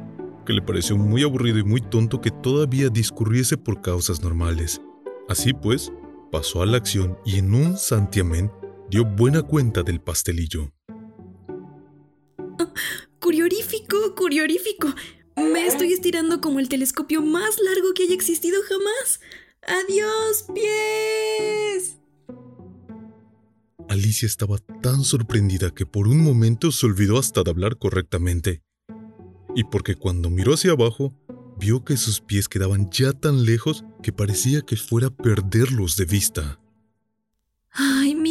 que 0.47 0.53
le 0.53 0.63
pareció 0.63 0.97
muy 0.97 1.23
aburrido 1.23 1.59
y 1.59 1.65
muy 1.65 1.81
tonto 1.81 2.21
que 2.21 2.31
todavía 2.31 2.89
discurriese 2.89 3.57
por 3.59 3.83
causas 3.83 4.23
normales. 4.23 4.81
Así 5.29 5.53
pues, 5.53 5.93
pasó 6.31 6.63
a 6.63 6.67
la 6.67 6.77
acción 6.77 7.19
y 7.25 7.39
en 7.39 7.53
un 7.53 7.77
santiamén 7.77 8.51
dio 8.89 9.05
buena 9.05 9.43
cuenta 9.43 9.83
del 9.83 10.01
pastelillo. 10.01 10.71
Curiorífico, 13.21 14.15
curiorífico. 14.15 14.89
Me 15.37 15.67
estoy 15.67 15.93
estirando 15.93 16.41
como 16.41 16.61
el 16.61 16.69
telescopio 16.69 17.23
más 17.23 17.57
largo 17.59 17.93
que 17.95 18.05
haya 18.05 18.15
existido 18.15 18.61
jamás. 18.69 19.21
¡Adiós, 19.63 20.47
pies! 20.55 21.99
Alicia 23.89 24.27
estaba 24.27 24.59
tan 24.83 25.05
sorprendida 25.05 25.71
que 25.71 25.87
por 25.87 26.09
un 26.09 26.19
momento 26.19 26.73
se 26.73 26.87
olvidó 26.87 27.19
hasta 27.19 27.43
de 27.43 27.51
hablar 27.51 27.79
correctamente. 27.79 28.63
Y 29.55 29.65
porque 29.65 29.95
cuando 29.95 30.31
miró 30.31 30.55
hacia 30.55 30.73
abajo, 30.73 31.15
vio 31.59 31.85
que 31.85 31.97
sus 31.97 32.21
pies 32.21 32.49
quedaban 32.49 32.91
ya 32.91 33.13
tan 33.13 33.45
lejos 33.45 33.85
que 34.03 34.13
parecía 34.13 34.63
que 34.63 34.77
fuera 34.77 35.09
a 35.09 35.17
perderlos 35.17 35.97
de 35.97 36.05
vista. 36.05 36.61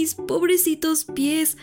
¡Ay, 0.05 0.09
mis 0.09 0.15
pobrecitos 0.15 1.05
pies! 1.05 1.57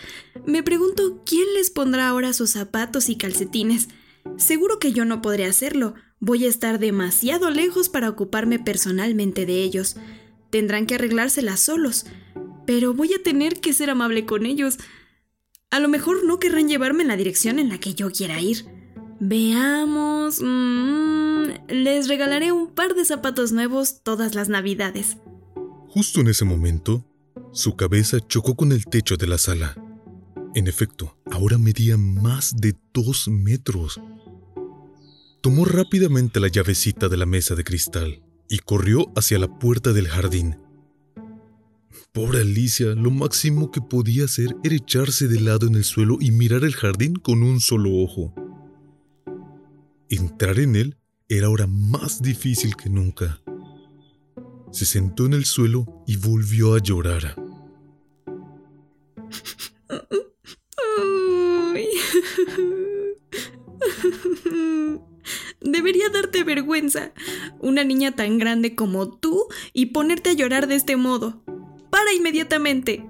Me 0.47 0.65
pregunto 0.65 1.23
quién 1.25 1.47
les 1.55 1.71
pondrá 1.71 2.09
ahora 2.09 2.33
sus 2.33 2.51
zapatos 2.51 3.09
y 3.09 3.17
calcetines. 3.17 3.89
Seguro 4.37 4.79
que 4.81 4.93
yo 4.93 5.05
no 5.05 5.23
podré 5.23 5.45
hacerlo. 5.45 5.95
Voy 6.19 6.45
a 6.45 6.49
estar 6.49 6.81
demasiado 6.81 7.51
lejos 7.51 7.89
para 7.89 8.09
ocuparme 8.09 8.59
personalmente 8.59 9.47
de 9.47 9.63
ellos. 9.63 9.97
Tendrán 10.51 10.87
que 10.87 10.97
arreglárselas 10.97 11.61
solos 11.61 12.05
pero 12.67 12.95
voy 12.95 13.13
a 13.15 13.23
tener 13.23 13.61
que 13.61 13.73
ser 13.73 13.91
amable 13.91 14.27
con 14.27 14.47
ellos. 14.47 14.79
A 15.71 15.81
lo 15.81 15.89
mejor 15.89 16.25
no 16.25 16.39
querrán 16.39 16.69
llevarme 16.69 17.03
en 17.03 17.09
la 17.09 17.17
dirección 17.17 17.59
en 17.59 17.69
la 17.69 17.79
que 17.79 17.95
yo 17.95 18.11
quiera 18.11 18.41
ir. 18.41 18.67
Veamos. 19.21 20.41
Mm, 20.41 21.51
les 21.69 22.09
regalaré 22.09 22.53
un 22.53 22.75
par 22.75 22.95
de 22.95 23.05
zapatos 23.05 23.53
nuevos 23.53 24.03
todas 24.03 24.35
las 24.35 24.49
navidades. 24.49 25.17
Justo 25.89 26.21
en 26.21 26.29
ese 26.29 26.45
momento, 26.45 27.05
su 27.53 27.77
cabeza 27.77 28.19
chocó 28.27 28.57
con 28.57 28.73
el 28.73 28.87
techo 28.87 29.17
de 29.17 29.27
la 29.27 29.37
sala. 29.37 29.77
En 30.55 30.67
efecto, 30.69 31.19
ahora 31.31 31.59
medía 31.59 31.99
más 31.99 32.57
de 32.57 32.75
dos 32.95 33.29
metros. 33.29 34.01
Tomó 35.43 35.67
rápidamente 35.67 36.41
la 36.41 36.49
llavecita 36.49 37.09
de 37.09 37.17
la 37.19 37.27
mesa 37.27 37.55
de 37.55 37.65
cristal 37.65 38.23
y 38.49 38.59
corrió 38.59 39.13
hacia 39.17 39.39
la 39.39 39.59
puerta 39.59 39.93
del 39.93 40.09
jardín. 40.09 40.57
Pobre 42.13 42.41
Alicia, 42.41 42.95
lo 42.95 43.11
máximo 43.11 43.71
que 43.71 43.81
podía 43.81 44.25
hacer 44.25 44.57
era 44.65 44.75
echarse 44.75 45.29
de 45.29 45.41
lado 45.41 45.67
en 45.67 45.75
el 45.75 45.85
suelo 45.85 46.19
y 46.21 46.31
mirar 46.31 46.65
el 46.65 46.75
jardín 46.75 47.17
con 47.17 47.43
un 47.43 47.61
solo 47.61 47.91
ojo. 48.03 48.35
Entrar 50.09 50.59
en 50.59 50.77
él 50.77 50.97
era 51.29 51.49
ahora 51.49 51.67
más 51.67 52.21
difícil 52.23 52.77
que 52.77 52.91
nunca. 52.91 53.41
Se 54.73 54.87
sentó 54.87 55.27
en 55.27 55.35
el 55.35 55.45
suelo 55.45 55.87
y 56.07 56.17
volvió 56.17 56.75
a 56.75 56.79
llorar. 56.79 57.37
Debería 65.61 66.09
darte 66.09 66.43
vergüenza, 66.43 67.13
una 67.61 67.85
niña 67.85 68.17
tan 68.17 68.39
grande 68.39 68.75
como 68.75 69.11
tú, 69.19 69.47
y 69.73 69.87
ponerte 69.87 70.31
a 70.31 70.35
llorar 70.35 70.67
de 70.67 70.77
este 70.77 70.97
modo 70.97 71.45
para 71.91 72.13
inmediatamente. 72.15 73.07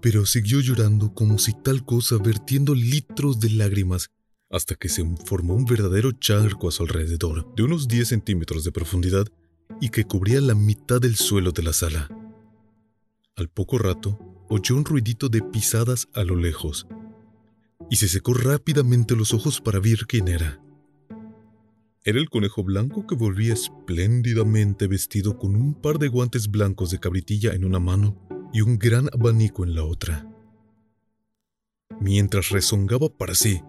Pero 0.00 0.26
siguió 0.26 0.60
llorando 0.60 1.14
como 1.14 1.38
si 1.38 1.52
tal 1.52 1.84
cosa 1.84 2.16
vertiendo 2.16 2.74
litros 2.74 3.38
de 3.38 3.50
lágrimas 3.50 4.10
hasta 4.50 4.74
que 4.74 4.88
se 4.88 5.04
formó 5.24 5.54
un 5.54 5.64
verdadero 5.64 6.12
charco 6.12 6.68
a 6.68 6.72
su 6.72 6.84
alrededor, 6.84 7.54
de 7.54 7.64
unos 7.64 7.88
10 7.88 8.08
centímetros 8.08 8.64
de 8.64 8.72
profundidad 8.72 9.26
y 9.80 9.90
que 9.90 10.04
cubría 10.04 10.40
la 10.40 10.54
mitad 10.54 11.00
del 11.00 11.16
suelo 11.16 11.52
de 11.52 11.62
la 11.62 11.72
sala. 11.72 12.08
Al 13.36 13.48
poco 13.48 13.78
rato, 13.78 14.18
oyó 14.48 14.76
un 14.76 14.84
ruidito 14.84 15.28
de 15.28 15.42
pisadas 15.42 16.08
a 16.14 16.22
lo 16.24 16.36
lejos 16.36 16.86
y 17.90 17.96
se 17.96 18.08
secó 18.08 18.34
rápidamente 18.34 19.16
los 19.16 19.34
ojos 19.34 19.60
para 19.60 19.80
ver 19.80 20.06
quién 20.06 20.28
era. 20.28 20.60
Era 22.02 22.18
el 22.18 22.28
conejo 22.28 22.62
blanco 22.62 23.06
que 23.06 23.14
volvía 23.14 23.54
espléndidamente 23.54 24.86
vestido 24.86 25.38
con 25.38 25.56
un 25.56 25.74
par 25.74 25.98
de 25.98 26.08
guantes 26.08 26.50
blancos 26.50 26.90
de 26.90 27.00
cabritilla 27.00 27.54
en 27.54 27.64
una 27.64 27.80
mano 27.80 28.16
y 28.52 28.60
un 28.60 28.78
gran 28.78 29.08
abanico 29.12 29.64
en 29.64 29.74
la 29.74 29.84
otra. 29.84 30.30
Mientras 32.00 32.50
rezongaba 32.50 33.08
para 33.08 33.34
sí, 33.34 33.60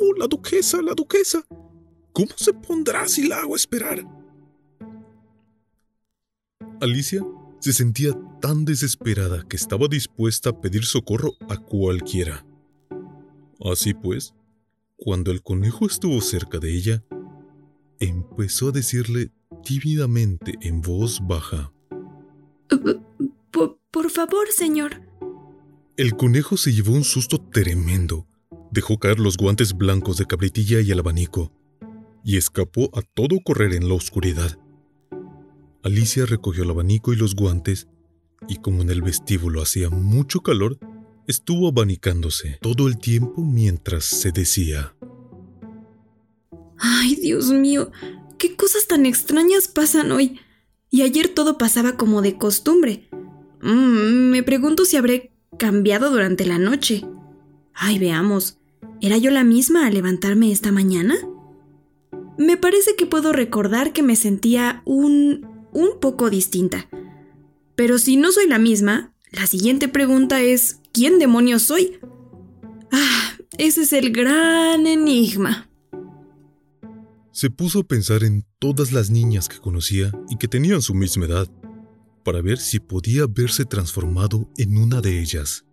¡Oh, 0.00 0.14
la 0.16 0.26
duquesa, 0.26 0.80
la 0.82 0.94
duquesa! 0.94 1.44
¿Cómo 2.12 2.30
se 2.36 2.52
pondrá 2.52 3.08
si 3.08 3.26
la 3.26 3.40
hago 3.40 3.56
esperar? 3.56 4.06
Alicia 6.84 7.26
se 7.60 7.72
sentía 7.72 8.12
tan 8.42 8.66
desesperada 8.66 9.42
que 9.48 9.56
estaba 9.56 9.88
dispuesta 9.88 10.50
a 10.50 10.60
pedir 10.60 10.84
socorro 10.84 11.32
a 11.48 11.56
cualquiera. 11.56 12.44
Así 13.58 13.94
pues, 13.94 14.34
cuando 14.94 15.30
el 15.30 15.42
conejo 15.42 15.86
estuvo 15.86 16.20
cerca 16.20 16.58
de 16.58 16.74
ella, 16.74 17.02
empezó 18.00 18.68
a 18.68 18.72
decirle 18.72 19.32
tímidamente 19.64 20.58
en 20.60 20.82
voz 20.82 21.26
baja. 21.26 21.72
Por, 23.50 24.10
favor, 24.10 24.48
señor. 24.54 25.00
El 25.96 26.16
conejo 26.16 26.58
se 26.58 26.74
llevó 26.74 26.92
un 26.92 27.04
susto 27.04 27.38
tremendo. 27.38 28.26
Dejó 28.72 28.98
caer 28.98 29.20
los 29.20 29.38
guantes 29.38 29.72
blancos 29.72 30.18
de 30.18 30.26
cabritilla 30.26 30.82
y 30.82 30.90
el 30.90 30.98
abanico, 30.98 31.50
y 32.22 32.36
escapó 32.36 32.90
a 32.92 33.00
todo 33.00 33.38
correr 33.42 33.72
en 33.72 33.88
la 33.88 33.94
oscuridad. 33.94 34.58
Alicia 35.84 36.24
recogió 36.24 36.64
el 36.64 36.70
abanico 36.70 37.12
y 37.12 37.16
los 37.16 37.36
guantes, 37.36 37.88
y 38.48 38.56
como 38.56 38.80
en 38.80 38.88
el 38.88 39.02
vestíbulo 39.02 39.60
hacía 39.60 39.90
mucho 39.90 40.40
calor, 40.40 40.78
estuvo 41.26 41.68
abanicándose 41.68 42.58
todo 42.62 42.88
el 42.88 42.98
tiempo 42.98 43.42
mientras 43.42 44.04
se 44.04 44.32
decía. 44.32 44.96
Ay, 46.78 47.16
Dios 47.16 47.50
mío, 47.50 47.92
qué 48.38 48.56
cosas 48.56 48.86
tan 48.86 49.04
extrañas 49.04 49.68
pasan 49.68 50.10
hoy. 50.10 50.40
Y 50.88 51.02
ayer 51.02 51.28
todo 51.28 51.58
pasaba 51.58 51.98
como 51.98 52.22
de 52.22 52.38
costumbre. 52.38 53.08
Mm, 53.60 54.30
me 54.30 54.42
pregunto 54.42 54.86
si 54.86 54.96
habré 54.96 55.32
cambiado 55.58 56.10
durante 56.10 56.46
la 56.46 56.58
noche. 56.58 57.04
Ay, 57.74 57.98
veamos. 57.98 58.58
¿Era 59.02 59.18
yo 59.18 59.30
la 59.30 59.44
misma 59.44 59.86
al 59.86 59.94
levantarme 59.94 60.50
esta 60.50 60.72
mañana? 60.72 61.16
Me 62.38 62.56
parece 62.56 62.96
que 62.96 63.04
puedo 63.04 63.34
recordar 63.34 63.92
que 63.92 64.02
me 64.02 64.16
sentía 64.16 64.80
un... 64.86 65.53
un 65.74 66.00
poco 66.00 66.30
distinta. 66.30 66.88
Pero 67.76 67.98
si 67.98 68.16
no 68.16 68.32
soy 68.32 68.48
la 68.48 68.58
misma, 68.58 69.12
la 69.30 69.46
siguiente 69.46 69.88
pregunta 69.88 70.40
es 70.40 70.80
¿quién 70.92 71.18
demonios 71.18 71.64
soy? 71.64 71.98
Ah, 72.90 73.36
ese 73.58 73.82
es 73.82 73.92
el 73.92 74.12
gran 74.12 74.86
enigma 74.86 75.68
se 77.34 77.50
puso 77.50 77.80
a 77.80 77.82
pensar 77.82 78.22
en 78.22 78.46
todas 78.60 78.92
las 78.92 79.10
niñas 79.10 79.48
que 79.48 79.58
conocía 79.58 80.12
y 80.30 80.36
que 80.36 80.46
tenían 80.46 80.80
su 80.82 80.94
misma 80.94 81.26
edad, 81.26 81.48
para 82.22 82.40
ver 82.40 82.58
si 82.58 82.78
podía 82.78 83.26
verse 83.28 83.64
transformado 83.64 84.48
en 84.56 84.78
una 84.78 85.00
de 85.00 85.20
ellas. 85.20 85.64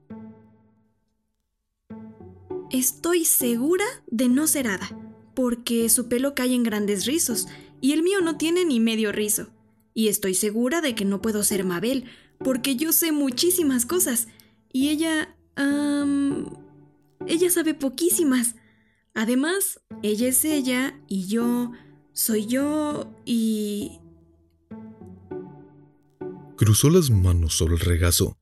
Estoy 2.71 3.25
segura 3.25 3.85
de 4.07 4.27
no 4.27 4.47
ser 4.47 4.67
Ada, 4.69 4.89
porque 5.35 5.87
su 5.89 6.09
pelo 6.09 6.33
cae 6.33 6.55
en 6.55 6.63
grandes 6.63 7.05
rizos 7.05 7.47
y 7.79 7.91
el 7.91 8.01
mío 8.01 8.21
no 8.21 8.37
tiene 8.37 8.65
ni 8.65 8.79
medio 8.79 9.11
rizo. 9.11 9.51
Y 9.93 10.07
estoy 10.07 10.33
segura 10.35 10.81
de 10.81 10.95
que 10.95 11.05
no 11.05 11.21
puedo 11.21 11.43
ser 11.43 11.63
Mabel, 11.63 12.05
porque 12.39 12.75
yo 12.75 12.91
sé 12.93 13.11
muchísimas 13.11 13.85
cosas 13.85 14.27
y 14.71 14.89
ella... 14.89 15.35
ella 17.27 17.49
sabe 17.49 17.73
poquísimas. 17.73 18.55
Además, 19.13 19.81
ella 20.03 20.29
es 20.29 20.45
ella 20.45 20.99
y 21.07 21.27
yo 21.27 21.71
soy 22.13 22.45
yo 22.45 23.11
y... 23.25 23.99
Cruzó 26.55 26.89
las 26.89 27.09
manos 27.09 27.55
sobre 27.55 27.73
el 27.73 27.79
regazo. 27.79 28.37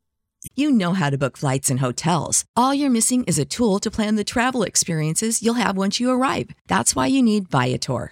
You 0.56 0.72
know 0.72 0.94
how 0.94 1.10
to 1.10 1.18
book 1.18 1.38
flights 1.38 1.70
and 1.70 1.80
hotels. 1.80 2.46
All 2.56 2.74
you're 2.74 2.90
missing 2.90 3.24
is 3.26 3.38
a 3.38 3.46
tool 3.46 3.80
to 3.80 3.92
plan 3.92 4.16
the 4.16 4.24
travel 4.24 4.64
experiences 4.64 5.42
you'll 5.42 5.56
have 5.56 5.78
once 5.78 6.00
you 6.00 6.10
arrive. 6.12 6.52
That's 6.68 6.96
why 6.96 7.08
you 7.08 7.22
need 7.22 7.50
Viator. 7.50 8.12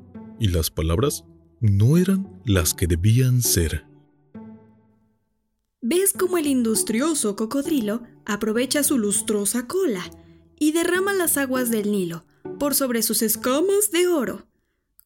Y 0.41 0.47
las 0.47 0.71
palabras 0.71 1.23
no 1.59 1.97
eran 1.97 2.27
las 2.45 2.73
que 2.73 2.87
debían 2.87 3.43
ser. 3.43 3.85
¿Ves 5.81 6.13
cómo 6.13 6.39
el 6.39 6.47
industrioso 6.47 7.35
cocodrilo 7.35 8.01
aprovecha 8.25 8.83
su 8.83 8.97
lustrosa 8.97 9.67
cola 9.67 10.03
y 10.59 10.71
derrama 10.71 11.13
las 11.13 11.37
aguas 11.37 11.69
del 11.69 11.91
Nilo 11.91 12.25
por 12.57 12.73
sobre 12.73 13.03
sus 13.03 13.21
escamas 13.21 13.91
de 13.91 14.07
oro? 14.07 14.47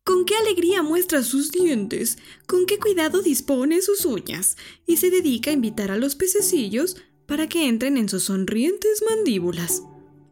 Con 0.06 0.24
qué 0.24 0.36
alegría 0.38 0.84
muestra 0.84 1.22
sus 1.22 1.52
dientes, 1.52 2.18
con 2.48 2.66
qué 2.66 2.80
cuidado 2.80 3.22
dispone 3.22 3.82
sus 3.82 4.06
uñas 4.06 4.56
y 4.86 4.98
se 4.98 5.10
dedica 5.10 5.50
a 5.50 5.54
invitar 5.54 5.92
a 5.92 5.98
los 5.98 6.16
pececillos 6.16 6.96
para 7.26 7.50
que 7.50 7.68
entren 7.68 7.98
en 7.98 8.08
sus 8.08 8.24
sonrientes 8.24 9.04
mandíbulas. 9.06 9.84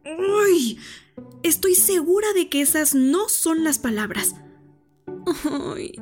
¡Ay! 0.05 0.77
Estoy 1.43 1.75
segura 1.75 2.31
de 2.31 2.47
que 2.47 2.61
esas 2.61 2.95
no 2.95 3.27
son 3.27 3.65
las 3.65 3.79
palabras. 3.79 4.35
Ay, 5.75 5.93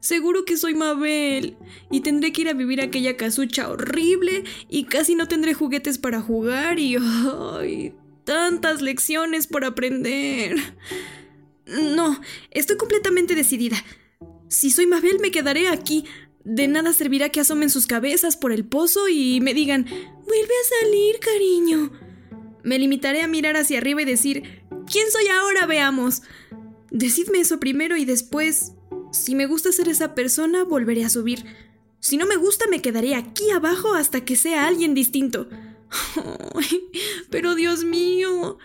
seguro 0.00 0.44
que 0.44 0.56
soy 0.56 0.74
Mabel 0.74 1.56
y 1.90 2.00
tendré 2.00 2.32
que 2.32 2.42
ir 2.42 2.48
a 2.48 2.54
vivir 2.54 2.80
aquella 2.80 3.16
casucha 3.16 3.70
horrible 3.70 4.44
y 4.68 4.84
casi 4.84 5.14
no 5.14 5.28
tendré 5.28 5.54
juguetes 5.54 5.98
para 5.98 6.20
jugar 6.20 6.78
y 6.78 6.96
tantas 8.24 8.82
lecciones 8.82 9.46
por 9.46 9.64
aprender. 9.64 10.56
No, 11.66 12.20
estoy 12.50 12.76
completamente 12.76 13.34
decidida. 13.34 13.76
Si 14.48 14.70
soy 14.70 14.86
Mabel 14.86 15.18
me 15.20 15.30
quedaré 15.30 15.68
aquí. 15.68 16.04
De 16.44 16.68
nada 16.68 16.92
servirá 16.92 17.30
que 17.30 17.40
asomen 17.40 17.70
sus 17.70 17.88
cabezas 17.88 18.36
por 18.36 18.52
el 18.52 18.64
pozo 18.64 19.08
y 19.08 19.40
me 19.40 19.52
digan, 19.52 19.84
vuelve 19.84 20.54
a 20.62 20.84
salir, 20.84 21.18
cariño. 21.18 21.90
Me 22.62 22.78
limitaré 22.78 23.22
a 23.22 23.26
mirar 23.26 23.56
hacia 23.56 23.78
arriba 23.78 24.02
y 24.02 24.04
decir, 24.04 24.62
¿quién 24.88 25.10
soy 25.10 25.26
ahora? 25.26 25.66
Veamos. 25.66 26.22
Decidme 26.90 27.40
eso 27.40 27.58
primero 27.58 27.96
y 27.96 28.04
después, 28.04 28.72
si 29.12 29.34
me 29.34 29.46
gusta 29.46 29.72
ser 29.72 29.88
esa 29.88 30.14
persona, 30.14 30.64
volveré 30.64 31.04
a 31.04 31.10
subir. 31.10 31.44
Si 32.00 32.16
no 32.16 32.26
me 32.26 32.36
gusta, 32.36 32.66
me 32.68 32.82
quedaré 32.82 33.14
aquí 33.14 33.50
abajo 33.50 33.94
hasta 33.94 34.24
que 34.24 34.36
sea 34.36 34.66
alguien 34.66 34.94
distinto. 34.94 35.48
pero 37.30 37.54
Dios 37.54 37.84
mío, 37.84 38.58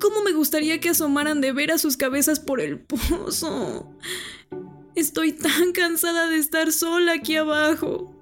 ¿cómo 0.00 0.22
me 0.22 0.32
gustaría 0.32 0.80
que 0.80 0.90
asomaran 0.90 1.40
de 1.40 1.52
ver 1.52 1.72
a 1.72 1.78
sus 1.78 1.96
cabezas 1.96 2.40
por 2.40 2.60
el 2.60 2.78
pozo? 2.78 3.90
Estoy 4.94 5.32
tan 5.32 5.72
cansada 5.72 6.28
de 6.28 6.38
estar 6.38 6.72
sola 6.72 7.14
aquí 7.14 7.36
abajo. 7.36 8.14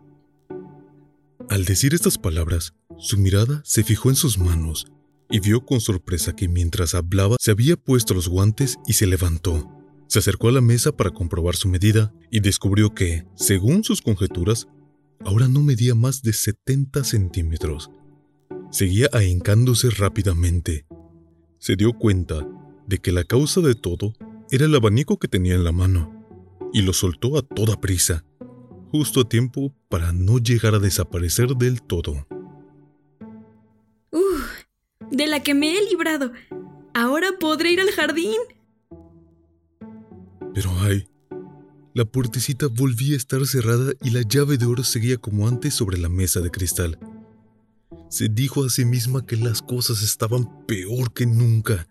Al 1.48 1.64
decir 1.64 1.94
estas 1.94 2.18
palabras, 2.18 2.74
su 2.98 3.18
mirada 3.18 3.62
se 3.64 3.84
fijó 3.84 4.08
en 4.08 4.16
sus 4.16 4.38
manos 4.38 4.86
y 5.30 5.40
vio 5.40 5.64
con 5.64 5.80
sorpresa 5.80 6.34
que 6.34 6.48
mientras 6.48 6.94
hablaba 6.94 7.36
se 7.40 7.50
había 7.50 7.76
puesto 7.76 8.14
los 8.14 8.28
guantes 8.28 8.76
y 8.86 8.94
se 8.94 9.06
levantó. 9.06 9.70
Se 10.06 10.18
acercó 10.18 10.48
a 10.48 10.52
la 10.52 10.60
mesa 10.60 10.96
para 10.96 11.10
comprobar 11.10 11.56
su 11.56 11.68
medida 11.68 12.12
y 12.30 12.40
descubrió 12.40 12.94
que, 12.94 13.26
según 13.34 13.84
sus 13.84 14.02
conjeturas, 14.02 14.68
ahora 15.24 15.48
no 15.48 15.60
medía 15.60 15.94
más 15.94 16.22
de 16.22 16.32
70 16.32 17.04
centímetros. 17.04 17.90
Seguía 18.70 19.08
ahincándose 19.12 19.90
rápidamente. 19.90 20.86
Se 21.58 21.76
dio 21.76 21.92
cuenta 21.94 22.46
de 22.86 22.98
que 22.98 23.12
la 23.12 23.24
causa 23.24 23.60
de 23.60 23.74
todo 23.74 24.12
era 24.50 24.66
el 24.66 24.74
abanico 24.74 25.18
que 25.18 25.28
tenía 25.28 25.54
en 25.54 25.64
la 25.64 25.72
mano, 25.72 26.12
y 26.72 26.82
lo 26.82 26.92
soltó 26.92 27.38
a 27.38 27.42
toda 27.42 27.80
prisa, 27.80 28.24
justo 28.90 29.22
a 29.22 29.28
tiempo 29.28 29.74
para 29.88 30.12
no 30.12 30.38
llegar 30.38 30.74
a 30.74 30.80
desaparecer 30.80 31.56
del 31.56 31.82
todo 31.82 32.26
de 35.14 35.26
la 35.26 35.42
que 35.42 35.54
me 35.54 35.76
he 35.76 35.88
librado. 35.88 36.32
Ahora 36.94 37.28
podré 37.38 37.72
ir 37.72 37.80
al 37.80 37.90
jardín. 37.90 38.40
Pero 40.54 40.70
ay, 40.80 41.08
la 41.94 42.04
puertecita 42.04 42.66
volvía 42.66 43.14
a 43.14 43.16
estar 43.16 43.46
cerrada 43.46 43.92
y 44.02 44.10
la 44.10 44.22
llave 44.22 44.58
de 44.58 44.66
oro 44.66 44.84
seguía 44.84 45.16
como 45.16 45.46
antes 45.46 45.74
sobre 45.74 45.98
la 45.98 46.08
mesa 46.08 46.40
de 46.40 46.50
cristal. 46.50 46.98
Se 48.10 48.28
dijo 48.28 48.64
a 48.64 48.70
sí 48.70 48.84
misma 48.84 49.26
que 49.26 49.36
las 49.36 49.62
cosas 49.62 50.02
estaban 50.02 50.66
peor 50.66 51.12
que 51.12 51.26
nunca, 51.26 51.88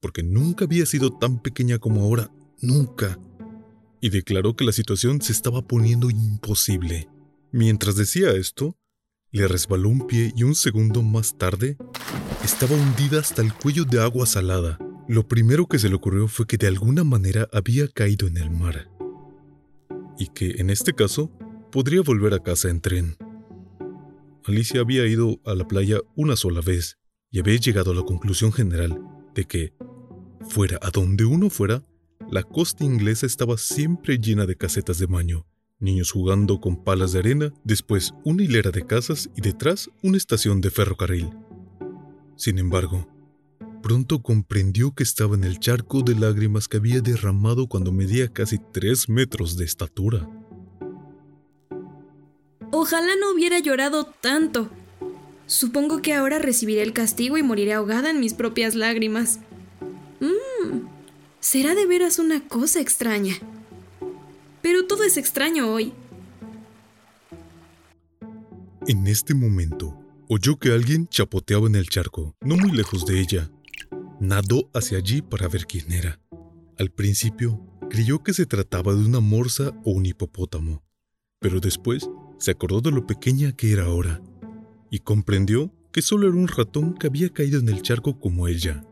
porque 0.00 0.22
nunca 0.22 0.64
había 0.64 0.86
sido 0.86 1.16
tan 1.16 1.40
pequeña 1.40 1.78
como 1.78 2.02
ahora, 2.02 2.30
nunca. 2.60 3.18
Y 4.00 4.10
declaró 4.10 4.56
que 4.56 4.64
la 4.64 4.72
situación 4.72 5.22
se 5.22 5.32
estaba 5.32 5.62
poniendo 5.62 6.10
imposible. 6.10 7.08
Mientras 7.52 7.96
decía 7.96 8.32
esto, 8.32 8.76
le 9.32 9.48
resbaló 9.48 9.88
un 9.88 10.06
pie 10.06 10.32
y 10.36 10.42
un 10.42 10.54
segundo 10.54 11.02
más 11.02 11.36
tarde 11.38 11.78
estaba 12.44 12.76
hundida 12.76 13.18
hasta 13.18 13.40
el 13.40 13.54
cuello 13.54 13.84
de 13.84 14.00
agua 14.00 14.26
salada. 14.26 14.78
Lo 15.08 15.26
primero 15.26 15.66
que 15.66 15.78
se 15.78 15.88
le 15.88 15.94
ocurrió 15.94 16.28
fue 16.28 16.46
que 16.46 16.58
de 16.58 16.66
alguna 16.66 17.02
manera 17.02 17.48
había 17.50 17.88
caído 17.88 18.28
en 18.28 18.36
el 18.36 18.50
mar. 18.50 18.90
Y 20.18 20.28
que, 20.28 20.60
en 20.60 20.68
este 20.68 20.92
caso, 20.92 21.32
podría 21.72 22.02
volver 22.02 22.34
a 22.34 22.42
casa 22.42 22.68
en 22.68 22.82
tren. 22.82 23.16
Alicia 24.44 24.82
había 24.82 25.06
ido 25.06 25.40
a 25.46 25.54
la 25.54 25.66
playa 25.66 25.98
una 26.14 26.36
sola 26.36 26.60
vez 26.60 26.98
y 27.30 27.40
había 27.40 27.56
llegado 27.56 27.92
a 27.92 27.94
la 27.94 28.02
conclusión 28.02 28.52
general 28.52 29.00
de 29.34 29.46
que, 29.46 29.72
fuera 30.48 30.78
a 30.82 30.90
donde 30.90 31.24
uno 31.24 31.48
fuera, 31.48 31.82
la 32.30 32.42
costa 32.42 32.84
inglesa 32.84 33.24
estaba 33.24 33.56
siempre 33.56 34.18
llena 34.18 34.44
de 34.44 34.56
casetas 34.56 34.98
de 34.98 35.06
baño, 35.06 35.46
niños 35.82 36.12
jugando 36.12 36.60
con 36.60 36.82
palas 36.82 37.12
de 37.12 37.18
arena, 37.18 37.52
después 37.64 38.14
una 38.24 38.42
hilera 38.42 38.70
de 38.70 38.86
casas 38.86 39.28
y 39.36 39.40
detrás 39.40 39.90
una 40.02 40.16
estación 40.16 40.60
de 40.60 40.70
ferrocarril. 40.70 41.30
Sin 42.36 42.58
embargo, 42.58 43.08
pronto 43.82 44.22
comprendió 44.22 44.94
que 44.94 45.02
estaba 45.02 45.34
en 45.34 45.44
el 45.44 45.58
charco 45.58 46.02
de 46.02 46.14
lágrimas 46.14 46.68
que 46.68 46.78
había 46.78 47.00
derramado 47.00 47.66
cuando 47.66 47.92
medía 47.92 48.32
casi 48.32 48.58
tres 48.72 49.08
metros 49.08 49.56
de 49.56 49.64
estatura. 49.64 50.28
Ojalá 52.70 53.16
no 53.20 53.32
hubiera 53.32 53.58
llorado 53.58 54.04
tanto. 54.04 54.70
Supongo 55.46 56.00
que 56.00 56.14
ahora 56.14 56.38
recibiré 56.38 56.82
el 56.82 56.94
castigo 56.94 57.36
y 57.36 57.42
moriré 57.42 57.74
ahogada 57.74 58.10
en 58.10 58.20
mis 58.20 58.32
propias 58.32 58.74
lágrimas. 58.74 59.40
Mmm, 60.20 60.86
será 61.40 61.74
de 61.74 61.84
veras 61.84 62.18
una 62.18 62.40
cosa 62.48 62.80
extraña. 62.80 63.34
Pero 64.62 64.86
todo 64.86 65.04
es 65.04 65.16
extraño 65.16 65.72
hoy. 65.72 65.92
En 68.86 69.06
este 69.06 69.34
momento, 69.34 70.02
Oyó 70.34 70.56
que 70.56 70.72
alguien 70.72 71.08
chapoteaba 71.08 71.66
en 71.66 71.74
el 71.74 71.90
charco, 71.90 72.34
no 72.40 72.56
muy 72.56 72.70
lejos 72.70 73.04
de 73.04 73.20
ella. 73.20 73.50
Nadó 74.18 74.70
hacia 74.72 74.96
allí 74.96 75.20
para 75.20 75.46
ver 75.46 75.66
quién 75.66 75.92
era. 75.92 76.22
Al 76.78 76.90
principio, 76.90 77.60
creyó 77.90 78.22
que 78.22 78.32
se 78.32 78.46
trataba 78.46 78.94
de 78.94 79.04
una 79.04 79.20
morsa 79.20 79.78
o 79.84 79.90
un 79.90 80.06
hipopótamo, 80.06 80.82
pero 81.38 81.60
después 81.60 82.08
se 82.38 82.52
acordó 82.52 82.80
de 82.80 82.92
lo 82.92 83.06
pequeña 83.06 83.52
que 83.52 83.74
era 83.74 83.84
ahora 83.84 84.22
y 84.90 85.00
comprendió 85.00 85.70
que 85.92 86.00
solo 86.00 86.28
era 86.28 86.36
un 86.38 86.48
ratón 86.48 86.94
que 86.94 87.08
había 87.08 87.28
caído 87.28 87.60
en 87.60 87.68
el 87.68 87.82
charco 87.82 88.18
como 88.18 88.48
ella. 88.48 88.86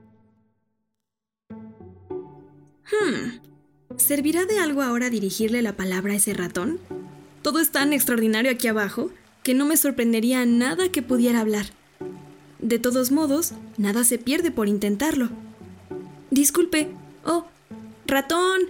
Hmm. 1.49 3.50
¿Servirá 3.97 4.47
de 4.47 4.59
algo 4.59 4.83
ahora 4.83 5.11
dirigirle 5.11 5.63
la 5.63 5.77
palabra 5.77 6.13
a 6.13 6.17
ese 6.17 6.33
ratón? 6.33 6.79
Todo 7.43 7.59
es 7.59 7.71
tan 7.71 7.93
extraordinario 7.93 8.51
aquí 8.51 8.69
abajo 8.69 9.11
que 9.43 9.55
no 9.55 9.67
me 9.67 9.77
sorprendería 9.77 10.45
nada 10.47 10.91
que 10.91 11.03
pudiera 11.03 11.41
hablar. 11.41 11.67
De 12.59 12.79
todos 12.79 13.11
modos, 13.11 13.53
nada 13.79 14.05
se 14.05 14.19
pierde 14.19 14.51
por 14.51 14.69
intentarlo. 14.69 15.31
Disculpe. 16.31 16.89
Oh, 17.25 17.47
ratón. 18.07 18.61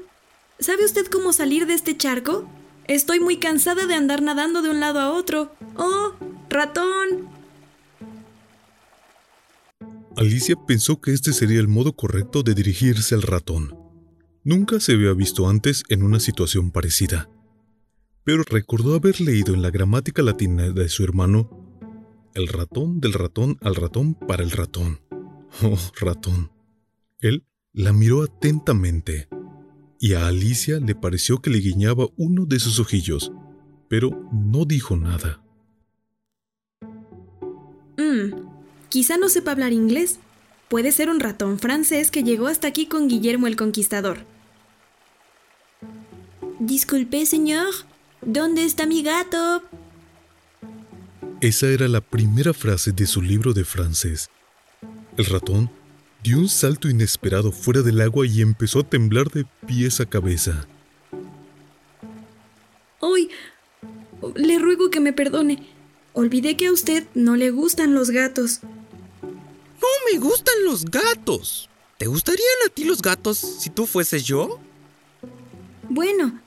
¿Sabe 0.59 0.85
usted 0.85 1.06
cómo 1.06 1.33
salir 1.33 1.66
de 1.66 1.74
este 1.74 1.96
charco? 1.96 2.48
Estoy 2.87 3.20
muy 3.20 3.38
cansada 3.38 3.87
de 3.87 3.94
andar 3.94 4.22
nadando 4.22 4.62
de 4.62 4.70
un 4.70 4.80
lado 4.80 5.00
a 5.00 5.11
otro. 5.11 5.54
Oh, 5.76 6.12
ratón. 6.48 7.28
Alicia 10.16 10.56
pensó 10.66 11.00
que 11.00 11.12
este 11.12 11.33
sería 11.33 11.61
el 11.61 11.68
modo 11.68 11.92
correcto 11.92 12.42
de 12.42 12.54
dirigirse 12.54 13.14
al 13.14 13.22
ratón. 13.22 13.80
Nunca 14.44 14.81
se 14.81 14.92
había 14.92 15.12
visto 15.12 15.48
antes 15.48 15.83
en 15.88 16.03
una 16.03 16.20
situación 16.20 16.70
parecida 16.70 17.29
pero 18.24 18.42
recordó 18.44 18.94
haber 18.94 19.20
leído 19.20 19.55
en 19.55 19.62
la 19.62 19.70
gramática 19.70 20.22
latina 20.22 20.70
de 20.70 20.88
su 20.88 21.03
hermano 21.05 21.50
el 22.35 22.48
ratón 22.48 23.00
del 23.00 23.12
ratón 23.12 23.59
al 23.61 23.74
ratón 23.74 24.14
para 24.14 24.44
el 24.44 24.50
ratón. 24.50 25.00
Oh, 25.62 25.76
ratón. 26.00 26.53
Él 27.18 27.44
la 27.72 27.92
miró 27.92 28.22
atentamente 28.22 29.29
y 29.98 30.14
a 30.14 30.29
Alicia 30.29 30.79
le 30.79 30.94
pareció 30.94 31.42
que 31.42 31.50
le 31.50 31.59
guiñaba 31.59 32.07
uno 32.16 32.46
de 32.46 32.61
sus 32.61 32.79
ojillos, 32.79 33.33
pero 33.88 34.29
no 34.33 34.64
dijo 34.64 34.96
nada. 34.96 35.42
Mmm, 37.96 38.31
quizá 38.88 39.16
no 39.16 39.29
sepa 39.29 39.50
hablar 39.50 39.72
inglés. 39.72 40.20
Puede 40.70 40.90
ser 40.90 41.11
un 41.11 41.20
ratón 41.20 41.59
francés 41.59 42.11
que 42.11 42.22
llegó 42.22 42.46
hasta 42.46 42.68
aquí 42.68 42.87
con 42.87 43.09
Guillermo 43.09 43.46
el 43.46 43.56
Conquistador. 43.56 44.24
Disculpe, 46.61 47.26
señor, 47.26 47.74
¿Dónde 48.22 48.64
está 48.64 48.87
mi 48.87 49.02
gato? 49.02 49.62
Esa 51.40 51.68
era 51.68 51.88
la 51.88 52.02
primera 52.02 52.52
frase 52.52 52.92
de 52.92 53.06
su 53.06 53.22
libro 53.22 53.54
de 53.54 53.64
francés. 53.64 54.28
El 55.16 55.24
ratón 55.24 55.70
dio 56.22 56.38
un 56.38 56.50
salto 56.50 56.90
inesperado 56.90 57.50
fuera 57.50 57.80
del 57.80 58.00
agua 58.02 58.26
y 58.26 58.42
empezó 58.42 58.80
a 58.80 58.88
temblar 58.88 59.30
de 59.30 59.46
pies 59.66 60.00
a 60.00 60.06
cabeza. 60.06 60.66
¡Ay! 63.00 63.30
Le 64.35 64.59
ruego 64.59 64.90
que 64.90 65.00
me 65.00 65.14
perdone. 65.14 65.66
Olvidé 66.12 66.59
que 66.59 66.66
a 66.66 66.72
usted 66.72 67.06
no 67.14 67.37
le 67.37 67.50
gustan 67.50 67.94
los 67.94 68.11
gatos. 68.11 68.61
No 69.81 69.88
me 70.12 70.19
gustan 70.19 70.55
los 70.64 70.85
gatos. 70.85 71.69
¿Te 71.99 72.07
gustarían 72.07 72.47
a 72.66 72.71
ti 72.71 72.85
los 72.85 73.03
gatos 73.03 73.38
si 73.38 73.71
tú 73.71 73.87
fueses 73.87 74.25
yo? 74.25 74.59
Bueno, 75.88 76.40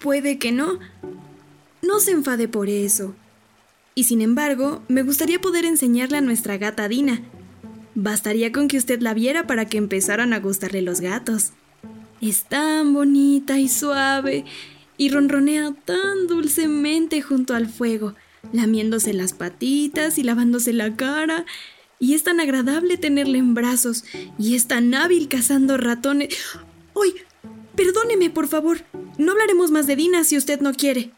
Puede 0.00 0.38
que 0.38 0.50
no. 0.50 0.78
No 1.82 2.00
se 2.00 2.12
enfade 2.12 2.48
por 2.48 2.70
eso. 2.70 3.14
Y 3.94 4.04
sin 4.04 4.22
embargo, 4.22 4.82
me 4.88 5.02
gustaría 5.02 5.40
poder 5.40 5.66
enseñarle 5.66 6.16
a 6.16 6.22
nuestra 6.22 6.56
gata 6.56 6.88
Dina. 6.88 7.20
Bastaría 7.94 8.50
con 8.50 8.66
que 8.66 8.78
usted 8.78 9.00
la 9.02 9.12
viera 9.12 9.46
para 9.46 9.66
que 9.66 9.76
empezaran 9.76 10.32
a 10.32 10.40
gustarle 10.40 10.80
los 10.80 11.02
gatos. 11.02 11.50
Es 12.22 12.44
tan 12.44 12.94
bonita 12.94 13.58
y 13.58 13.68
suave, 13.68 14.46
y 14.96 15.10
ronronea 15.10 15.74
tan 15.84 16.26
dulcemente 16.26 17.20
junto 17.20 17.54
al 17.54 17.68
fuego, 17.68 18.14
lamiéndose 18.52 19.12
las 19.12 19.34
patitas 19.34 20.18
y 20.18 20.22
lavándose 20.22 20.72
la 20.72 20.96
cara, 20.96 21.44
y 22.00 22.14
es 22.14 22.24
tan 22.24 22.40
agradable 22.40 22.96
tenerla 22.96 23.38
en 23.38 23.54
brazos, 23.54 24.04
y 24.38 24.56
es 24.56 24.66
tan 24.66 24.92
hábil 24.94 25.28
cazando 25.28 25.76
ratones. 25.76 26.36
¡Ay! 27.00 27.14
Perdóneme, 27.76 28.30
por 28.30 28.48
favor. 28.48 28.84
No 29.18 29.32
hablaremos 29.32 29.70
más 29.70 29.86
de 29.86 29.96
Dina 29.96 30.24
si 30.24 30.36
usted 30.36 30.60
no 30.60 30.72
quiere. 30.72 31.12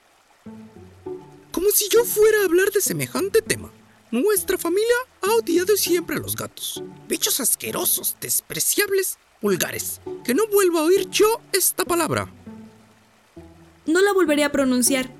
Como 1.52 1.70
si 1.70 1.88
yo 1.88 2.04
fuera 2.04 2.42
a 2.42 2.44
hablar 2.44 2.70
de 2.72 2.80
semejante 2.80 3.40
tema. 3.40 3.70
Nuestra 4.10 4.58
familia 4.58 4.94
ha 5.22 5.32
odiado 5.32 5.76
siempre 5.76 6.16
a 6.16 6.18
los 6.18 6.36
gatos. 6.36 6.82
Bichos 7.08 7.40
asquerosos, 7.40 8.16
despreciables, 8.20 9.18
vulgares. 9.40 10.00
Que 10.24 10.34
no 10.34 10.46
vuelva 10.48 10.80
a 10.80 10.84
oír 10.84 11.08
yo 11.10 11.40
esta 11.52 11.84
palabra. 11.84 12.30
No 13.86 14.00
la 14.00 14.12
volveré 14.12 14.44
a 14.44 14.52
pronunciar. 14.52 15.10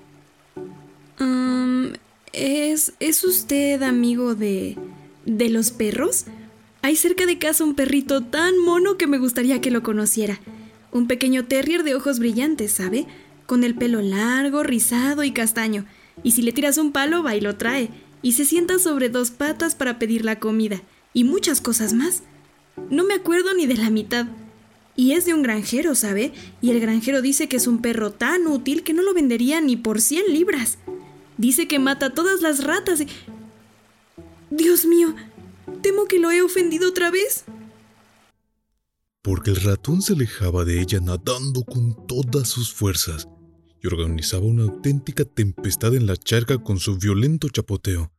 ¿es, 2.33 2.92
¿Es 2.98 3.25
usted 3.25 3.83
amigo 3.83 4.35
de... 4.35 4.77
de 5.27 5.49
los 5.49 5.71
perros? 5.71 6.27
Hay 6.83 6.97
cerca 6.97 7.27
de 7.27 7.39
casa 7.39 7.65
un 7.65 7.75
perrito 7.75 8.23
tan 8.23 8.59
mono 8.59 8.97
que 8.99 9.07
me 9.07 9.19
gustaría 9.19 9.61
que 9.61 9.71
lo 9.71 9.83
conociera. 9.83 10.41
Un 10.91 11.07
pequeño 11.07 11.45
terrier 11.45 11.85
de 11.85 11.95
ojos 11.95 12.19
brillantes, 12.19 12.73
¿sabe? 12.73 13.07
Con 13.47 13.65
el 13.65 13.75
pelo 13.75 14.03
largo, 14.03 14.63
rizado 14.63 15.23
y 15.23 15.33
castaño. 15.33 15.87
Y 16.23 16.33
si 16.33 16.43
le 16.43 16.53
tiras 16.53 16.79
un 16.79 16.93
palo, 16.93 17.23
va 17.23 17.37
y 17.37 17.41
lo 17.41 17.57
trae. 17.57 17.89
Y 18.21 18.33
se 18.33 18.45
sienta 18.45 18.79
sobre 18.79 19.09
dos 19.09 19.31
patas 19.31 19.75
para 19.75 19.99
pedir 19.99 20.25
la 20.25 20.39
comida. 20.39 20.83
Y 21.15 21.25
muchas 21.25 21.61
cosas 21.61 21.93
más. 21.93 22.23
No 22.91 23.05
me 23.05 23.15
acuerdo 23.15 23.55
ni 23.55 23.67
de 23.67 23.77
la 23.77 23.91
mitad. 23.91 24.27
Y 24.95 25.13
es 25.13 25.25
de 25.25 25.35
un 25.35 25.43
granjero, 25.43 25.95
¿sabe? 25.95 26.33
Y 26.61 26.71
el 26.71 26.81
granjero 26.81 27.23
dice 27.23 27.49
que 27.49 27.57
es 27.57 27.67
un 27.67 27.81
perro 27.81 28.13
tan 28.13 28.47
útil 28.47 28.83
que 28.83 28.93
no 28.93 29.03
lo 29.03 29.15
vendería 29.15 29.61
ni 29.61 29.77
por 29.77 30.01
100 30.01 30.33
libras. 30.33 30.79
Dice 31.39 31.67
que 31.67 31.79
mata 31.79 32.11
todas 32.11 32.43
las 32.43 32.65
ratas 32.65 33.01
y... 33.01 33.07
Dios 34.57 34.85
mío, 34.85 35.15
temo 35.83 36.07
que 36.07 36.19
lo 36.19 36.31
he 36.31 36.43
ofendido 36.43 36.88
otra 36.88 37.11
vez 37.11 37.45
porque 39.23 39.51
el 39.51 39.57
ratón 39.57 40.03
se 40.03 40.15
alejaba 40.15 40.65
de 40.65 40.81
ella 40.81 41.01
nadando 41.01 41.62
con 41.65 42.07
todas 42.07 42.49
sus 42.49 42.75
fuerzas 42.75 43.29
y 43.81 43.87
organizaba 43.87 44.45
una 44.45 44.65
auténtica 44.65 45.25
tempestad 45.25 45.95
en 45.95 46.07
la 46.07 46.17
charca 46.17 46.59
con 46.59 46.79
su 46.79 46.99
violento 46.99 47.49
chapoteo. 47.49 48.12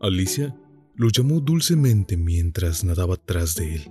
Alicia 0.00 0.56
lo 0.96 1.08
llamó 1.08 1.40
dulcemente 1.40 2.16
mientras 2.16 2.84
nadaba 2.84 3.16
tras 3.16 3.54
de 3.54 3.76
él. 3.76 3.90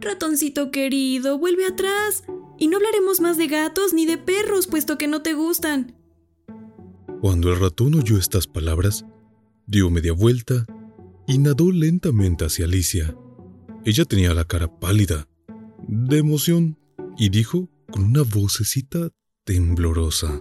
Ratoncito 0.00 0.70
querido, 0.72 1.38
vuelve 1.38 1.66
atrás. 1.66 2.24
Y 2.58 2.68
no 2.68 2.76
hablaremos 2.76 3.20
más 3.20 3.38
de 3.38 3.46
gatos 3.46 3.92
ni 3.92 4.06
de 4.06 4.18
perros, 4.18 4.66
puesto 4.66 4.98
que 4.98 5.08
no 5.08 5.22
te 5.22 5.34
gustan. 5.34 5.96
Cuando 7.22 7.52
el 7.52 7.60
ratón 7.60 7.94
oyó 7.94 8.18
estas 8.18 8.48
palabras, 8.48 9.04
dio 9.64 9.90
media 9.90 10.12
vuelta 10.12 10.66
y 11.28 11.38
nadó 11.38 11.70
lentamente 11.70 12.44
hacia 12.44 12.64
Alicia. 12.64 13.16
Ella 13.84 14.04
tenía 14.06 14.34
la 14.34 14.44
cara 14.44 14.80
pálida, 14.80 15.28
de 15.86 16.18
emoción, 16.18 16.76
y 17.16 17.28
dijo 17.28 17.68
con 17.92 18.06
una 18.06 18.22
vocecita 18.22 19.10
temblorosa. 19.44 20.40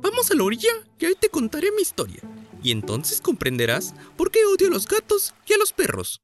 Vamos 0.00 0.30
a 0.30 0.34
la 0.34 0.44
orilla 0.44 0.72
y 0.98 1.04
ahí 1.04 1.14
te 1.20 1.28
contaré 1.28 1.72
mi 1.72 1.82
historia. 1.82 2.22
Y 2.62 2.70
entonces 2.70 3.20
comprenderás 3.20 3.94
por 4.16 4.30
qué 4.30 4.38
odio 4.46 4.68
a 4.68 4.70
los 4.70 4.88
gatos 4.88 5.34
y 5.46 5.52
a 5.52 5.58
los 5.58 5.74
perros. 5.74 6.22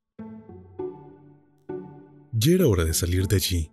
Ya 2.33 2.53
era 2.53 2.67
hora 2.67 2.87
de 2.87 2.95
salir 2.95 3.29
de 3.29 3.37
allí, 3.37 3.71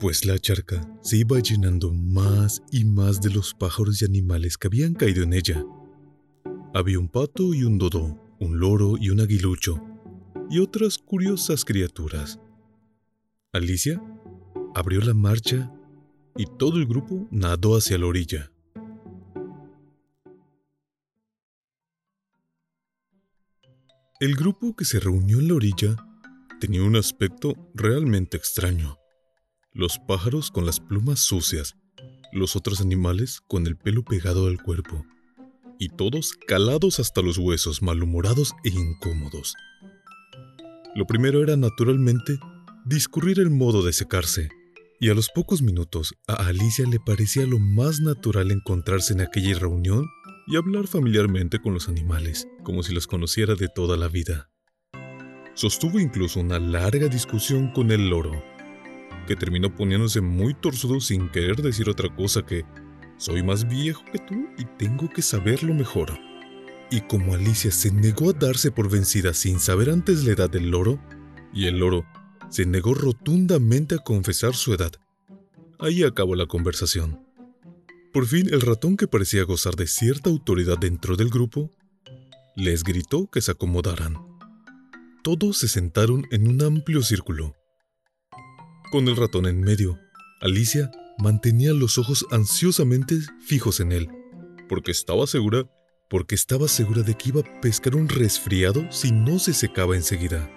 pues 0.00 0.24
la 0.24 0.38
charca 0.38 0.88
se 1.02 1.18
iba 1.18 1.40
llenando 1.40 1.92
más 1.92 2.62
y 2.70 2.84
más 2.84 3.20
de 3.20 3.30
los 3.30 3.54
pájaros 3.54 4.00
y 4.00 4.04
animales 4.04 4.56
que 4.56 4.68
habían 4.68 4.94
caído 4.94 5.24
en 5.24 5.32
ella. 5.32 5.64
Había 6.72 6.98
un 6.98 7.08
pato 7.08 7.54
y 7.54 7.64
un 7.64 7.78
dodo, 7.78 8.20
un 8.38 8.60
loro 8.60 8.96
y 8.98 9.10
un 9.10 9.20
aguilucho, 9.20 9.82
y 10.50 10.60
otras 10.60 10.98
curiosas 10.98 11.64
criaturas. 11.64 12.38
Alicia 13.52 14.00
abrió 14.74 15.00
la 15.00 15.14
marcha 15.14 15.72
y 16.36 16.46
todo 16.58 16.78
el 16.78 16.86
grupo 16.86 17.26
nadó 17.30 17.76
hacia 17.76 17.98
la 17.98 18.06
orilla. 18.06 18.52
El 24.20 24.34
grupo 24.34 24.74
que 24.76 24.84
se 24.84 25.00
reunió 25.00 25.38
en 25.38 25.48
la 25.48 25.54
orilla 25.54 25.96
tenía 26.60 26.82
un 26.82 26.96
aspecto 26.96 27.54
realmente 27.74 28.36
extraño. 28.36 28.98
Los 29.72 29.98
pájaros 29.98 30.50
con 30.50 30.64
las 30.64 30.80
plumas 30.80 31.20
sucias, 31.20 31.76
los 32.32 32.56
otros 32.56 32.80
animales 32.80 33.42
con 33.46 33.66
el 33.66 33.76
pelo 33.76 34.02
pegado 34.02 34.46
al 34.46 34.62
cuerpo, 34.62 35.04
y 35.78 35.90
todos 35.90 36.32
calados 36.46 36.98
hasta 36.98 37.20
los 37.20 37.38
huesos, 37.38 37.82
malhumorados 37.82 38.54
e 38.64 38.70
incómodos. 38.70 39.54
Lo 40.94 41.06
primero 41.06 41.42
era 41.42 41.56
naturalmente 41.56 42.38
discurrir 42.86 43.38
el 43.38 43.50
modo 43.50 43.82
de 43.82 43.92
secarse, 43.92 44.48
y 45.00 45.10
a 45.10 45.14
los 45.14 45.28
pocos 45.28 45.60
minutos 45.62 46.14
a 46.26 46.46
Alicia 46.46 46.86
le 46.88 46.98
parecía 46.98 47.46
lo 47.46 47.58
más 47.58 48.00
natural 48.00 48.50
encontrarse 48.50 49.12
en 49.12 49.20
aquella 49.20 49.58
reunión 49.58 50.06
y 50.46 50.56
hablar 50.56 50.86
familiarmente 50.86 51.60
con 51.60 51.74
los 51.74 51.88
animales, 51.88 52.48
como 52.64 52.82
si 52.82 52.94
los 52.94 53.06
conociera 53.06 53.54
de 53.54 53.68
toda 53.68 53.96
la 53.98 54.08
vida. 54.08 54.50
Sostuvo 55.54 56.00
incluso 56.00 56.40
una 56.40 56.58
larga 56.58 57.08
discusión 57.08 57.70
con 57.72 57.90
el 57.90 58.08
loro, 58.08 58.42
que 59.28 59.36
terminó 59.36 59.76
poniéndose 59.76 60.22
muy 60.22 60.54
torzudo 60.54 61.00
sin 61.00 61.28
querer 61.28 61.60
decir 61.60 61.90
otra 61.90 62.08
cosa 62.16 62.46
que 62.46 62.64
soy 63.18 63.42
más 63.42 63.68
viejo 63.68 64.02
que 64.10 64.18
tú 64.18 64.48
y 64.56 64.64
tengo 64.64 65.10
que 65.10 65.20
saberlo 65.20 65.74
mejor. 65.74 66.18
Y 66.90 67.02
como 67.02 67.34
Alicia 67.34 67.70
se 67.70 67.92
negó 67.92 68.30
a 68.30 68.32
darse 68.32 68.70
por 68.70 68.90
vencida 68.90 69.34
sin 69.34 69.60
saber 69.60 69.90
antes 69.90 70.24
la 70.24 70.32
edad 70.32 70.48
del 70.48 70.70
loro, 70.70 70.98
y 71.52 71.66
el 71.66 71.78
loro 71.78 72.06
se 72.48 72.64
negó 72.64 72.94
rotundamente 72.94 73.96
a 73.96 73.98
confesar 73.98 74.54
su 74.54 74.72
edad, 74.72 74.92
ahí 75.78 76.04
acabó 76.04 76.34
la 76.34 76.46
conversación. 76.46 77.20
Por 78.14 78.26
fin 78.26 78.48
el 78.50 78.62
ratón 78.62 78.96
que 78.96 79.08
parecía 79.08 79.44
gozar 79.44 79.76
de 79.76 79.86
cierta 79.86 80.30
autoridad 80.30 80.78
dentro 80.78 81.16
del 81.16 81.28
grupo, 81.28 81.70
les 82.56 82.82
gritó 82.82 83.30
que 83.30 83.42
se 83.42 83.50
acomodaran. 83.50 84.16
Todos 85.22 85.58
se 85.58 85.68
sentaron 85.68 86.26
en 86.30 86.48
un 86.48 86.62
amplio 86.62 87.02
círculo. 87.02 87.54
Con 88.90 89.06
el 89.06 89.16
ratón 89.16 89.44
en 89.44 89.60
medio, 89.60 89.98
Alicia 90.40 90.90
mantenía 91.18 91.74
los 91.74 91.98
ojos 91.98 92.24
ansiosamente 92.30 93.18
fijos 93.44 93.80
en 93.80 93.92
él, 93.92 94.08
porque 94.66 94.92
estaba 94.92 95.26
segura, 95.26 95.68
porque 96.08 96.34
estaba 96.34 96.68
segura 96.68 97.02
de 97.02 97.14
que 97.14 97.28
iba 97.28 97.42
a 97.42 97.60
pescar 97.60 97.96
un 97.96 98.08
resfriado 98.08 98.90
si 98.90 99.12
no 99.12 99.38
se 99.38 99.52
secaba 99.52 99.94
enseguida. 99.94 100.50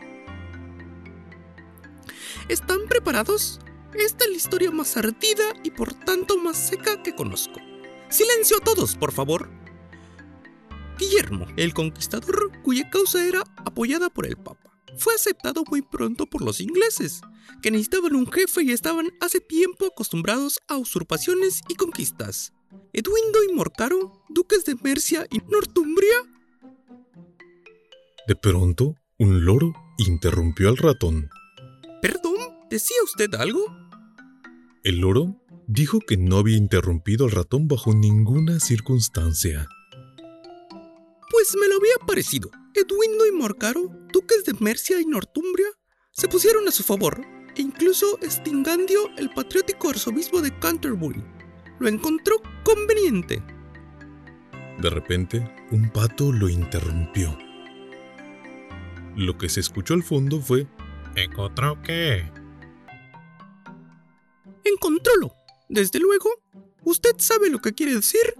¿Están 2.47 2.87
preparados? 2.87 3.59
Esta 3.93 4.23
es 4.23 4.29
la 4.31 4.37
historia 4.37 4.71
más 4.71 4.95
ardida 4.95 5.43
y 5.65 5.71
por 5.71 5.93
tanto 5.93 6.37
más 6.37 6.55
seca 6.55 7.03
que 7.03 7.13
conozco. 7.13 7.59
Silencio 8.09 8.57
a 8.57 8.63
todos, 8.63 8.95
por 8.95 9.11
favor. 9.11 9.49
Guillermo, 10.97 11.47
el 11.57 11.73
conquistador, 11.73 12.51
cuya 12.63 12.89
causa 12.89 13.27
era 13.27 13.43
apoyada 13.57 14.09
por 14.09 14.25
el 14.25 14.37
Papa, 14.37 14.60
fue 14.97 15.15
aceptado 15.15 15.63
muy 15.69 15.81
pronto 15.81 16.25
por 16.25 16.41
los 16.41 16.59
ingleses, 16.59 17.21
que 17.61 17.71
necesitaban 17.71 18.15
un 18.15 18.31
jefe 18.31 18.63
y 18.63 18.71
estaban 18.71 19.11
hace 19.19 19.39
tiempo 19.39 19.87
acostumbrados 19.87 20.59
a 20.67 20.77
usurpaciones 20.77 21.61
y 21.67 21.75
conquistas. 21.75 22.53
Edwindo 22.93 23.43
y 23.49 23.53
Morcaro, 23.53 24.23
duques 24.29 24.65
de 24.65 24.75
Mercia 24.81 25.25
y 25.29 25.39
Northumbria. 25.49 26.15
De 28.27 28.35
pronto, 28.35 28.95
un 29.17 29.45
loro 29.45 29.73
interrumpió 29.97 30.69
al 30.69 30.77
ratón. 30.77 31.29
Perdón, 32.01 32.35
¿decía 32.69 32.97
usted 33.03 33.33
algo? 33.35 33.59
El 34.83 34.99
loro 34.99 35.41
dijo 35.67 35.99
que 35.99 36.17
no 36.17 36.37
había 36.37 36.57
interrumpido 36.57 37.25
al 37.25 37.31
ratón 37.31 37.67
bajo 37.67 37.93
ninguna 37.93 38.59
circunstancia. 38.59 39.67
Pues 41.31 41.55
me 41.59 41.67
lo 41.67 41.77
había 41.77 42.05
parecido. 42.05 42.51
Edwindo 42.75 43.25
y 43.25 43.31
Morcaro, 43.31 43.89
duques 44.11 44.43
de 44.43 44.53
Mercia 44.59 44.99
y 44.99 45.05
Northumbria, 45.05 45.67
se 46.11 46.27
pusieron 46.27 46.67
a 46.67 46.71
su 46.71 46.83
favor, 46.83 47.21
e 47.55 47.61
incluso 47.61 48.19
Stingandio, 48.21 49.09
el 49.17 49.29
patriótico 49.29 49.89
arzobispo 49.89 50.41
de 50.41 50.57
Canterbury, 50.59 51.23
lo 51.79 51.87
encontró 51.87 52.35
conveniente. 52.63 53.41
De 54.81 54.89
repente, 54.89 55.49
un 55.71 55.89
pato 55.89 56.31
lo 56.33 56.49
interrumpió. 56.49 57.37
Lo 59.15 59.37
que 59.37 59.47
se 59.47 59.61
escuchó 59.61 59.93
al 59.93 60.03
fondo 60.03 60.41
fue 60.41 60.67
¿Encontró 61.15 61.81
qué? 61.81 62.29
Encontrólo. 64.63 65.33
Desde 65.69 65.99
luego, 65.99 66.29
¿usted 66.83 67.15
sabe 67.17 67.49
lo 67.49 67.59
que 67.59 67.73
quiere 67.73 67.95
decir? 67.95 68.35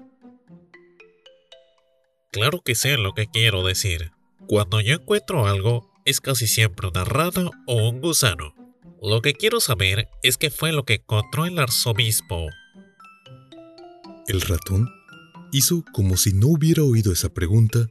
Claro 2.31 2.61
que 2.63 2.75
sé 2.75 2.97
lo 2.97 3.13
que 3.13 3.27
quiero 3.27 3.61
decir. 3.61 4.13
Cuando 4.47 4.79
yo 4.79 4.93
encuentro 4.93 5.47
algo, 5.47 5.91
es 6.05 6.21
casi 6.21 6.47
siempre 6.47 6.87
una 6.87 7.03
rata 7.03 7.49
o 7.67 7.89
un 7.89 7.99
gusano. 7.99 8.55
Lo 9.01 9.21
que 9.21 9.33
quiero 9.33 9.59
saber 9.59 10.07
es 10.23 10.37
qué 10.37 10.49
fue 10.49 10.71
lo 10.71 10.85
que 10.85 10.93
encontró 10.93 11.45
el 11.45 11.59
arzobispo. 11.59 12.47
El 14.27 14.39
ratón 14.39 14.87
hizo 15.51 15.83
como 15.91 16.15
si 16.15 16.31
no 16.31 16.47
hubiera 16.47 16.83
oído 16.83 17.11
esa 17.11 17.33
pregunta 17.33 17.87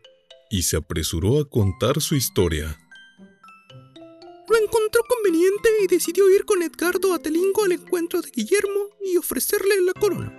y 0.49 0.63
se 0.63 0.79
apresuró 0.79 1.39
a 1.39 1.45
contar 1.45 2.01
su 2.01 2.15
historia. 2.15 2.79
Lo 4.49 4.57
encontró 4.57 5.03
conveniente 5.07 5.69
y 5.85 5.87
decidió 5.87 6.31
ir 6.35 6.47
con 6.47 6.63
Edgardo 6.63 7.13
Atelingo 7.13 7.65
al 7.65 7.73
encuentro 7.73 8.23
de 8.23 8.31
Guillermo 8.31 8.89
y 9.05 9.19
ofrecerle 9.19 9.83
la 9.83 9.93
corona. 9.93 10.35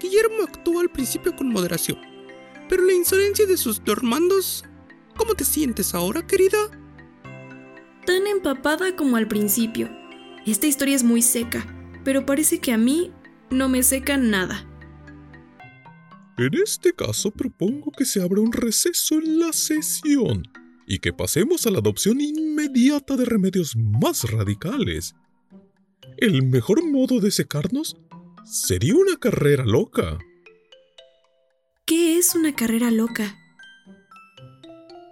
Guillermo 0.00 0.44
actuó 0.46 0.78
al 0.78 0.90
principio 0.90 1.34
con 1.34 1.48
moderación, 1.48 2.13
pero 2.74 2.86
la 2.88 2.92
insolencia 2.92 3.46
de 3.46 3.56
sus 3.56 3.84
dormandos... 3.84 4.64
¿Cómo 5.16 5.34
te 5.34 5.44
sientes 5.44 5.94
ahora, 5.94 6.26
querida? 6.26 6.58
Tan 8.04 8.26
empapada 8.26 8.96
como 8.96 9.16
al 9.16 9.28
principio. 9.28 9.88
Esta 10.44 10.66
historia 10.66 10.96
es 10.96 11.04
muy 11.04 11.22
seca, 11.22 11.64
pero 12.02 12.26
parece 12.26 12.58
que 12.58 12.72
a 12.72 12.76
mí 12.76 13.12
no 13.48 13.68
me 13.68 13.84
seca 13.84 14.16
nada. 14.16 14.68
En 16.36 16.50
este 16.54 16.92
caso 16.92 17.30
propongo 17.30 17.92
que 17.92 18.04
se 18.04 18.20
abra 18.20 18.40
un 18.40 18.50
receso 18.50 19.20
en 19.20 19.38
la 19.38 19.52
sesión 19.52 20.42
y 20.84 20.98
que 20.98 21.12
pasemos 21.12 21.68
a 21.68 21.70
la 21.70 21.78
adopción 21.78 22.20
inmediata 22.20 23.16
de 23.16 23.24
remedios 23.24 23.76
más 23.76 24.28
radicales. 24.28 25.14
El 26.16 26.42
mejor 26.42 26.84
modo 26.84 27.20
de 27.20 27.30
secarnos 27.30 27.96
sería 28.44 28.96
una 28.96 29.16
carrera 29.16 29.64
loca. 29.64 30.18
¿Qué 31.86 32.16
es 32.16 32.34
una 32.34 32.56
carrera 32.56 32.90
loca? 32.90 33.36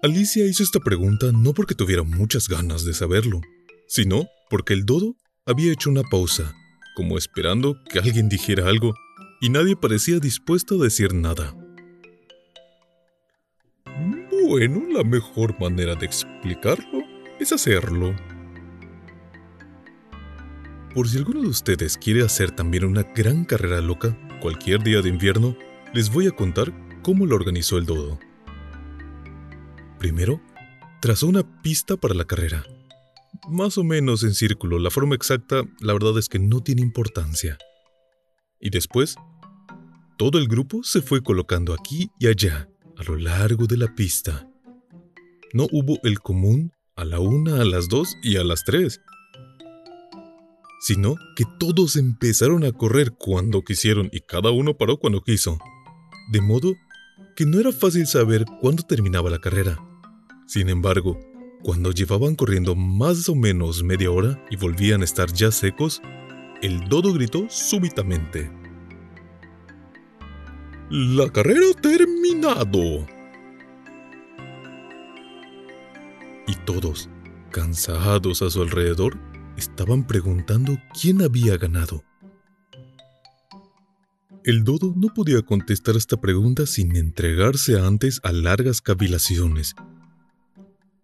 Alicia 0.03 0.47
hizo 0.47 0.63
esta 0.63 0.81
pregunta 0.81 1.27
no 1.31 1.53
porque 1.53 1.75
tuviera 1.75 2.03
muchas 2.03 2.49
ganas 2.49 2.87
de 2.87 2.95
saberlo, 2.95 3.43
sino 3.89 4.27
porque 4.49 4.73
el 4.73 4.87
dodo 4.87 5.15
había 5.45 5.71
hecho 5.71 5.91
una 5.91 6.03
pausa, 6.03 6.55
como 6.97 7.19
esperando 7.19 7.77
que 7.85 7.99
alguien 7.99 8.31
dijera 8.31 8.71
algo, 8.71 8.95
y 9.43 9.51
nadie 9.51 9.77
parecía 9.77 10.19
dispuesto 10.19 10.81
a 10.81 10.85
decir 10.85 11.13
nada. 11.13 11.55
Bueno, 14.49 14.83
la 14.89 15.05
mejor 15.05 15.61
manera 15.61 15.95
de 15.95 16.07
explicarlo 16.07 17.03
es 17.39 17.53
hacerlo. 17.53 18.17
Por 20.95 21.07
si 21.07 21.19
alguno 21.19 21.43
de 21.43 21.49
ustedes 21.49 21.99
quiere 21.99 22.23
hacer 22.23 22.51
también 22.51 22.87
una 22.87 23.03
gran 23.03 23.45
carrera 23.45 23.83
loca, 23.83 24.17
cualquier 24.41 24.83
día 24.83 25.03
de 25.03 25.11
invierno, 25.11 25.55
les 25.95 26.11
voy 26.11 26.27
a 26.27 26.31
contar 26.31 26.73
cómo 27.03 27.27
lo 27.27 27.37
organizó 27.37 27.77
el 27.77 27.85
dodo. 27.85 28.19
Primero, 29.99 30.41
trazó 31.01 31.27
una 31.27 31.63
pista 31.63 31.97
para 31.97 32.15
la 32.15 32.25
carrera. 32.25 32.65
Más 33.49 33.77
o 33.77 33.85
menos 33.85 34.23
en 34.23 34.35
círculo, 34.35 34.79
la 34.79 34.91
forma 34.91 35.15
exacta 35.15 35.65
la 35.81 35.93
verdad 35.93 36.19
es 36.19 36.29
que 36.29 36.39
no 36.39 36.63
tiene 36.63 36.81
importancia. 36.81 37.59
Y 38.59 38.71
después, 38.71 39.17
todo 40.17 40.39
el 40.39 40.49
grupo 40.49 40.83
se 40.83 41.03
fue 41.03 41.23
colocando 41.23 41.75
aquí 41.75 42.11
y 42.19 42.29
allá, 42.29 42.69
a 42.97 43.03
lo 43.05 43.17
largo 43.17 43.67
de 43.67 43.77
la 43.77 43.95
pista. 43.95 44.49
No 45.53 45.67
hubo 45.73 45.99
el 46.05 46.21
común 46.21 46.73
a 46.97 47.05
la 47.05 47.21
una, 47.21 47.61
a 47.61 47.65
las 47.65 47.89
dos 47.89 48.17
y 48.23 48.37
a 48.37 48.45
las 48.45 48.65
tres, 48.65 49.01
sino 50.81 51.17
que 51.37 51.45
todos 51.59 51.97
empezaron 51.97 52.65
a 52.65 52.73
correr 52.73 53.13
cuando 53.13 53.63
quisieron 53.63 54.09
y 54.13 54.21
cada 54.21 54.51
uno 54.51 54.77
paró 54.77 54.99
cuando 54.99 55.23
quiso, 55.23 55.59
de 56.33 56.41
modo 56.41 56.75
que 57.37 57.45
no 57.45 57.61
era 57.61 57.73
fácil 57.73 58.07
saber 58.07 58.47
cuándo 58.61 58.83
terminaba 58.83 59.29
la 59.29 59.39
carrera. 59.39 59.79
Sin 60.47 60.71
embargo, 60.71 61.21
cuando 61.63 61.93
llevaban 61.93 62.37
corriendo 62.37 62.75
más 62.75 63.29
o 63.29 63.35
menos 63.35 63.83
media 63.83 64.11
hora 64.11 64.43
y 64.51 64.57
volvían 64.57 65.03
a 65.03 65.05
estar 65.05 65.31
ya 65.31 65.53
secos, 65.53 66.01
el 66.63 66.89
dodo 66.89 67.13
gritó 67.13 67.47
súbitamente. 67.51 68.51
La 70.89 71.29
carrera 71.31 71.67
ha 71.71 71.81
terminado. 71.81 73.07
Y 76.47 76.55
todos, 76.65 77.11
cansados 77.51 78.41
a 78.41 78.49
su 78.49 78.63
alrededor, 78.63 79.19
estaban 79.57 80.07
preguntando 80.07 80.79
quién 80.99 81.23
había 81.23 81.59
ganado. 81.59 82.05
El 84.45 84.65
dodo 84.65 84.93
no 84.97 85.15
podía 85.15 85.41
contestar 85.43 85.97
esta 85.97 86.21
pregunta 86.21 86.67
sin 86.67 86.97
entregarse 86.97 87.79
antes 87.79 88.19
a 88.25 88.33
largas 88.33 88.81
cavilaciones. 88.81 89.77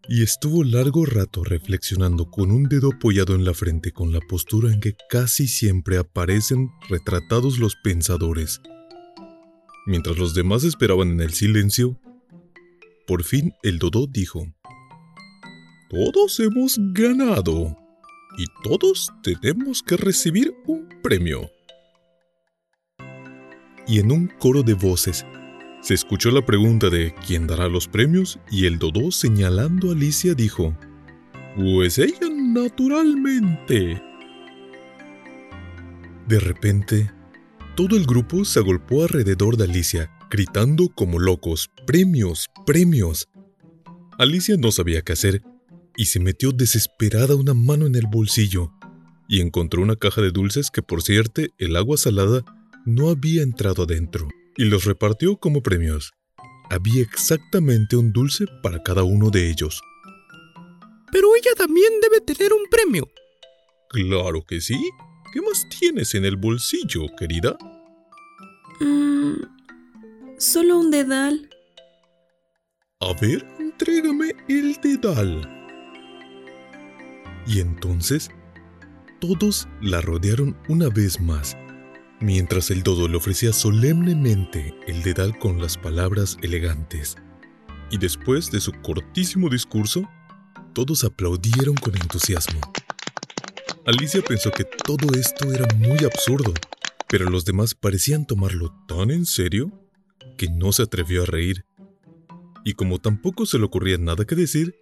Y 0.09 0.25
estuvo 0.25 0.65
largo 0.65 1.07
rato 1.07 1.45
reflexionando 1.45 2.33
con 2.33 2.51
un 2.51 2.65
dedo 2.65 2.91
apoyado 2.95 3.37
en 3.37 3.45
la 3.45 3.55
frente 3.55 3.93
con 3.93 4.13
la 4.13 4.19
postura 4.21 4.73
en 4.73 4.81
que 4.81 4.97
casi 5.09 5.47
siempre 5.47 5.99
aparecen 5.99 6.71
retratados 6.89 7.61
los 7.61 7.77
pensadores. 7.77 8.61
Mientras 9.87 10.19
los 10.19 10.35
demás 10.35 10.65
esperaban 10.65 11.13
en 11.13 11.21
el 11.21 11.33
silencio, 11.33 12.01
por 13.07 13.23
fin 13.23 13.53
el 13.63 13.79
dodo 13.79 14.09
dijo, 14.09 14.53
Todos 15.91 16.41
hemos 16.41 16.77
ganado 16.93 17.77
y 18.37 18.47
todos 18.65 19.13
tenemos 19.23 19.85
que 19.85 19.97
recibir 19.97 20.53
un 20.67 20.89
premio. 21.05 21.49
Y 23.89 23.99
en 24.01 24.13
un 24.13 24.31
coro 24.39 24.63
de 24.63 24.75
voces 24.75 25.25
se 25.81 25.95
escuchó 25.95 26.31
la 26.31 26.45
pregunta 26.45 26.91
de 26.91 27.15
quién 27.27 27.47
dará 27.47 27.69
los 27.69 27.89
premios 27.89 28.39
y 28.51 28.67
el 28.67 28.79
Dodó 28.79 29.11
señalando 29.11 29.91
a 29.91 29.95
Alicia 29.95 30.35
dijo, 30.35 30.77
Pues 31.57 31.99
ella 31.99 32.29
naturalmente. 32.31 34.03
De 36.27 36.41
repente, 36.41 37.11
todo 37.75 37.97
el 37.97 38.05
grupo 38.05 38.45
se 38.45 38.59
agolpó 38.59 39.05
alrededor 39.05 39.57
de 39.57 39.65
Alicia 39.65 40.11
gritando 40.31 40.89
como 40.89 41.19
locos, 41.19 41.71
premios, 41.87 42.51
premios. 42.67 43.29
Alicia 44.19 44.57
no 44.59 44.73
sabía 44.73 45.03
qué 45.03 45.13
hacer 45.13 45.43
y 45.97 46.07
se 46.07 46.21
metió 46.21 46.53
desesperada 46.53 47.35
una 47.35 47.55
mano 47.55 47.87
en 47.87 47.95
el 47.95 48.07
bolsillo 48.07 48.73
y 49.29 49.41
encontró 49.41 49.83
una 49.83 49.97
caja 49.97 50.21
de 50.21 50.33
dulces 50.33 50.71
que 50.71 50.83
por 50.83 51.03
cierto 51.03 51.43
el 51.59 51.77
agua 51.77 51.97
salada 51.97 52.45
no 52.89 53.11
había 53.11 53.43
entrado 53.43 53.83
adentro 53.83 54.29
y 54.57 54.65
los 54.65 54.85
repartió 54.85 55.37
como 55.37 55.63
premios. 55.63 56.13
Había 56.71 57.03
exactamente 57.03 57.97
un 57.97 58.13
dulce 58.13 58.47
para 58.63 58.83
cada 58.83 59.05
uno 59.05 59.31
de 59.31 59.51
ellos. 59.51 59.81
Pero 61.13 61.37
ella 61.37 61.51
también 61.57 61.93
debe 62.01 62.21
tener 62.23 62.53
un 62.53 62.65
premio. 62.71 63.07
Claro 63.91 64.43
que 64.47 64.61
sí. 64.61 64.91
¿Qué 65.33 65.43
más 65.43 65.67
tienes 65.79 66.15
en 66.15 66.25
el 66.25 66.37
bolsillo, 66.37 67.03
querida? 67.19 67.57
Mm, 68.81 69.35
solo 70.39 70.79
un 70.79 70.91
dedal. 70.91 71.51
A 73.01 73.13
ver, 73.21 73.47
entrégame 73.59 74.33
el 74.49 74.75
dedal. 74.81 75.47
Y 77.47 77.61
entonces, 77.61 78.31
todos 79.21 79.69
la 79.83 80.01
rodearon 80.01 80.57
una 80.69 80.89
vez 80.89 81.21
más, 81.21 81.57
mientras 82.21 82.71
el 82.71 82.83
dodo 82.83 83.09
le 83.09 83.17
ofrecía 83.17 83.53
solemnemente 83.53 84.75
el 84.87 85.03
dedal 85.03 85.39
con 85.39 85.61
las 85.61 85.77
palabras 85.77 86.37
elegantes. 86.43 87.17
Y 87.91 87.99
después 87.99 88.51
de 88.51 88.61
su 88.61 88.73
cortísimo 88.73 89.49
discurso, 89.49 90.09
todos 90.75 91.05
aplaudieron 91.05 91.75
con 91.77 91.95
entusiasmo. 91.97 92.61
Alicia 93.87 94.21
pensó 94.23 94.51
que 94.51 94.65
todo 94.65 95.15
esto 95.19 95.53
era 95.53 95.67
muy 95.77 96.05
absurdo, 96.05 96.53
pero 97.09 97.31
los 97.31 97.45
demás 97.45 97.75
parecían 97.75 98.27
tomarlo 98.27 98.75
tan 98.87 99.11
en 99.11 99.25
serio 99.25 99.73
que 100.37 100.49
no 100.49 100.73
se 100.73 100.83
atrevió 100.83 101.23
a 101.23 101.27
reír. 101.27 101.65
Y 102.65 102.75
como 102.75 102.99
tampoco 102.99 103.47
se 103.47 103.59
le 103.59 103.65
ocurría 103.65 103.97
nada 103.97 104.27
que 104.27 104.35
decir, 104.35 104.75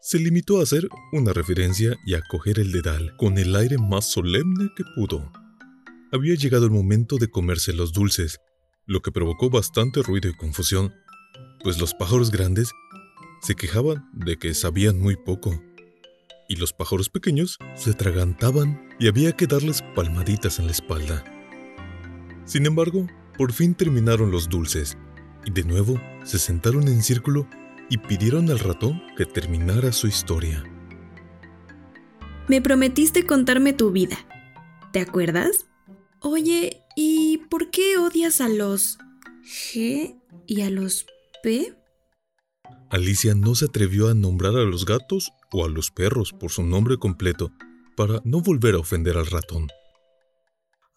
se 0.00 0.18
limitó 0.18 0.58
a 0.58 0.62
hacer 0.62 0.88
una 1.12 1.32
referencia 1.32 1.96
y 2.06 2.14
a 2.14 2.22
coger 2.22 2.58
el 2.58 2.72
dedal 2.72 3.14
con 3.18 3.38
el 3.38 3.54
aire 3.54 3.76
más 3.78 4.10
solemne 4.10 4.70
que 4.76 4.84
pudo. 4.96 5.30
Había 6.14 6.34
llegado 6.34 6.66
el 6.66 6.70
momento 6.70 7.16
de 7.16 7.28
comerse 7.28 7.72
los 7.72 7.94
dulces, 7.94 8.38
lo 8.84 9.00
que 9.00 9.10
provocó 9.10 9.48
bastante 9.48 10.02
ruido 10.02 10.28
y 10.28 10.34
confusión, 10.34 10.94
pues 11.64 11.80
los 11.80 11.94
pájaros 11.94 12.30
grandes 12.30 12.70
se 13.40 13.54
quejaban 13.54 14.10
de 14.12 14.36
que 14.36 14.52
sabían 14.52 15.00
muy 15.00 15.16
poco, 15.16 15.58
y 16.50 16.56
los 16.56 16.74
pájaros 16.74 17.08
pequeños 17.08 17.56
se 17.74 17.92
atragantaban 17.92 18.90
y 19.00 19.08
había 19.08 19.32
que 19.32 19.46
darles 19.46 19.80
palmaditas 19.94 20.58
en 20.58 20.66
la 20.66 20.72
espalda. 20.72 21.24
Sin 22.44 22.66
embargo, 22.66 23.06
por 23.38 23.54
fin 23.54 23.74
terminaron 23.74 24.30
los 24.30 24.50
dulces, 24.50 24.98
y 25.46 25.50
de 25.50 25.64
nuevo 25.64 25.98
se 26.24 26.38
sentaron 26.38 26.88
en 26.88 27.02
círculo 27.02 27.48
y 27.88 27.96
pidieron 27.96 28.50
al 28.50 28.58
ratón 28.58 29.02
que 29.16 29.24
terminara 29.24 29.92
su 29.92 30.08
historia. 30.08 30.62
Me 32.48 32.60
prometiste 32.60 33.24
contarme 33.24 33.72
tu 33.72 33.92
vida. 33.92 34.18
¿Te 34.92 35.00
acuerdas? 35.00 35.71
Oye, 36.24 36.84
¿y 36.94 37.38
por 37.50 37.70
qué 37.70 37.98
odias 37.98 38.40
a 38.40 38.48
los 38.48 38.96
G 39.42 40.20
y 40.46 40.60
a 40.60 40.70
los 40.70 41.04
P? 41.42 41.76
Alicia 42.90 43.34
no 43.34 43.56
se 43.56 43.64
atrevió 43.64 44.08
a 44.08 44.14
nombrar 44.14 44.54
a 44.54 44.62
los 44.62 44.84
gatos 44.86 45.32
o 45.50 45.64
a 45.64 45.68
los 45.68 45.90
perros 45.90 46.32
por 46.32 46.52
su 46.52 46.62
nombre 46.62 46.96
completo 46.96 47.50
para 47.96 48.20
no 48.24 48.40
volver 48.40 48.76
a 48.76 48.78
ofender 48.78 49.16
al 49.16 49.26
ratón. 49.26 49.66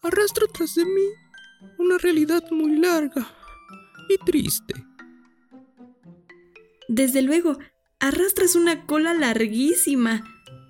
Arrastro 0.00 0.46
tras 0.46 0.76
de 0.76 0.84
mí 0.84 1.08
una 1.78 1.98
realidad 1.98 2.44
muy 2.52 2.76
larga 2.76 3.26
y 4.08 4.18
triste. 4.18 4.74
Desde 6.88 7.22
luego, 7.22 7.58
arrastras 7.98 8.54
una 8.54 8.86
cola 8.86 9.12
larguísima. 9.12 10.24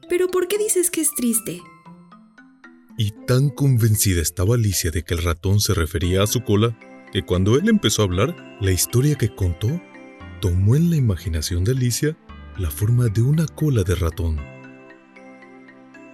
Pero 0.09 0.29
¿por 0.29 0.49
qué 0.49 0.57
dices 0.57 0.91
que 0.91 1.03
es 1.03 1.15
triste? 1.15 1.61
Y 2.99 3.11
tan 3.27 3.51
convencida 3.51 4.23
estaba 4.23 4.55
Alicia 4.55 4.91
de 4.91 5.03
que 5.03 5.13
el 5.13 5.23
ratón 5.23 5.61
se 5.61 5.75
refería 5.75 6.23
a 6.23 6.27
su 6.27 6.43
cola, 6.43 6.79
que 7.13 7.23
cuando 7.23 7.57
él 7.57 7.69
empezó 7.69 8.01
a 8.01 8.07
hablar, 8.07 8.57
la 8.61 8.73
historia 8.73 9.17
que 9.17 9.35
contó 9.35 9.69
tomó 10.41 10.77
en 10.77 10.89
la 10.89 10.97
imaginación 10.97 11.63
de 11.63 11.73
Alicia 11.73 12.17
la 12.57 12.71
forma 12.71 13.09
de 13.09 13.21
una 13.21 13.47
cola 13.47 13.83
de 13.83 13.95
ratón. 13.97 14.41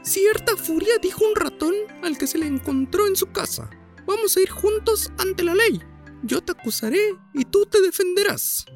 Cierta 0.03 0.57
furia 0.57 0.95
dijo 1.01 1.24
un 1.24 1.37
ratón 1.37 1.74
al 2.03 2.18
que 2.18 2.26
se 2.26 2.39
le 2.39 2.47
encontró 2.47 3.07
en 3.07 3.14
su 3.14 3.30
casa. 3.30 3.70
Vamos 4.05 4.37
a 4.37 4.41
ir 4.41 4.51
juntos 4.51 5.12
ante 5.18 5.45
la 5.45 5.55
ley. 5.55 5.80
Yo 6.24 6.41
te 6.41 6.51
acusaré 6.51 7.14
y 7.33 7.45
tú 7.45 7.64
te 7.66 7.80
defenderás. 7.80 8.66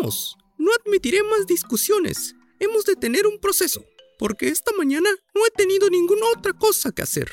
Vamos, 0.00 0.38
no 0.56 0.70
admitiré 0.72 1.22
más 1.22 1.46
discusiones. 1.46 2.34
Hemos 2.58 2.86
de 2.86 2.96
tener 2.96 3.26
un 3.26 3.38
proceso, 3.38 3.84
porque 4.18 4.48
esta 4.48 4.72
mañana 4.76 5.10
no 5.34 5.46
he 5.46 5.50
tenido 5.50 5.90
ninguna 5.90 6.26
otra 6.36 6.52
cosa 6.52 6.92
que 6.92 7.02
hacer. 7.02 7.32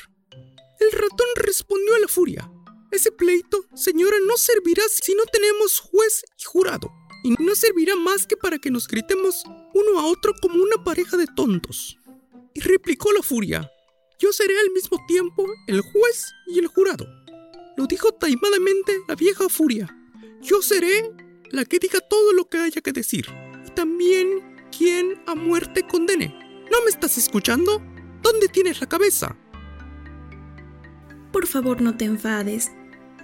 El 0.80 0.92
ratón 0.92 1.28
respondió 1.36 1.94
a 1.94 2.00
la 2.00 2.08
furia. 2.08 2.50
Ese 2.90 3.12
pleito, 3.12 3.64
señora, 3.74 4.16
no 4.26 4.36
servirá 4.36 4.82
si 4.88 5.14
no 5.14 5.22
tenemos 5.32 5.78
juez 5.78 6.24
y 6.38 6.44
jurado, 6.44 6.90
y 7.24 7.30
no 7.42 7.54
servirá 7.54 7.96
más 7.96 8.26
que 8.26 8.36
para 8.36 8.58
que 8.58 8.70
nos 8.70 8.86
gritemos 8.88 9.44
uno 9.74 9.98
a 9.98 10.06
otro 10.06 10.34
como 10.40 10.62
una 10.62 10.82
pareja 10.84 11.16
de 11.16 11.26
tontos. 11.26 11.96
Y 12.54 12.60
replicó 12.60 13.12
la 13.12 13.22
furia. 13.22 13.70
Yo 14.18 14.32
seré 14.32 14.58
al 14.60 14.70
mismo 14.70 14.98
tiempo 15.08 15.46
el 15.68 15.80
juez 15.80 16.26
y 16.48 16.58
el 16.58 16.66
jurado. 16.66 17.06
Lo 17.76 17.86
dijo 17.86 18.12
taimadamente 18.12 19.00
la 19.08 19.14
vieja 19.14 19.48
furia. 19.48 19.96
Yo 20.42 20.60
seré 20.60 21.10
la 21.50 21.64
que 21.64 21.78
diga 21.78 22.00
todo 22.00 22.32
lo 22.32 22.48
que 22.48 22.58
haya 22.58 22.80
que 22.80 22.92
decir. 22.92 23.26
Y 23.66 23.70
también 23.70 24.68
quien 24.76 25.22
a 25.26 25.34
muerte 25.34 25.86
condene. 25.86 26.41
¿No 26.72 26.82
me 26.82 26.88
estás 26.88 27.18
escuchando? 27.18 27.82
¿Dónde 28.22 28.48
tienes 28.48 28.80
la 28.80 28.88
cabeza? 28.88 29.36
Por 31.30 31.46
favor, 31.46 31.82
no 31.82 31.98
te 31.98 32.06
enfades. 32.06 32.70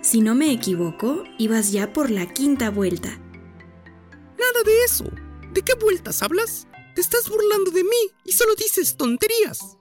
Si 0.03 0.21
no 0.21 0.35
me 0.35 0.53
equivoco, 0.53 1.25
ibas 1.39 1.73
ya 1.73 1.95
por 1.95 2.11
la 2.11 2.31
quinta 2.31 2.71
vuelta. 2.71 3.09
Nada 3.09 4.63
de 4.67 4.85
eso. 4.85 5.11
¿De 5.55 5.63
qué 5.63 5.73
vueltas 5.81 6.23
hablas? 6.23 6.69
Te 6.95 7.01
estás 7.01 7.31
burlando 7.31 7.71
de 7.71 7.85
mí 7.85 8.13
y 8.27 8.33
solo 8.33 8.55
dices 8.55 8.99
tonterías. 8.99 9.79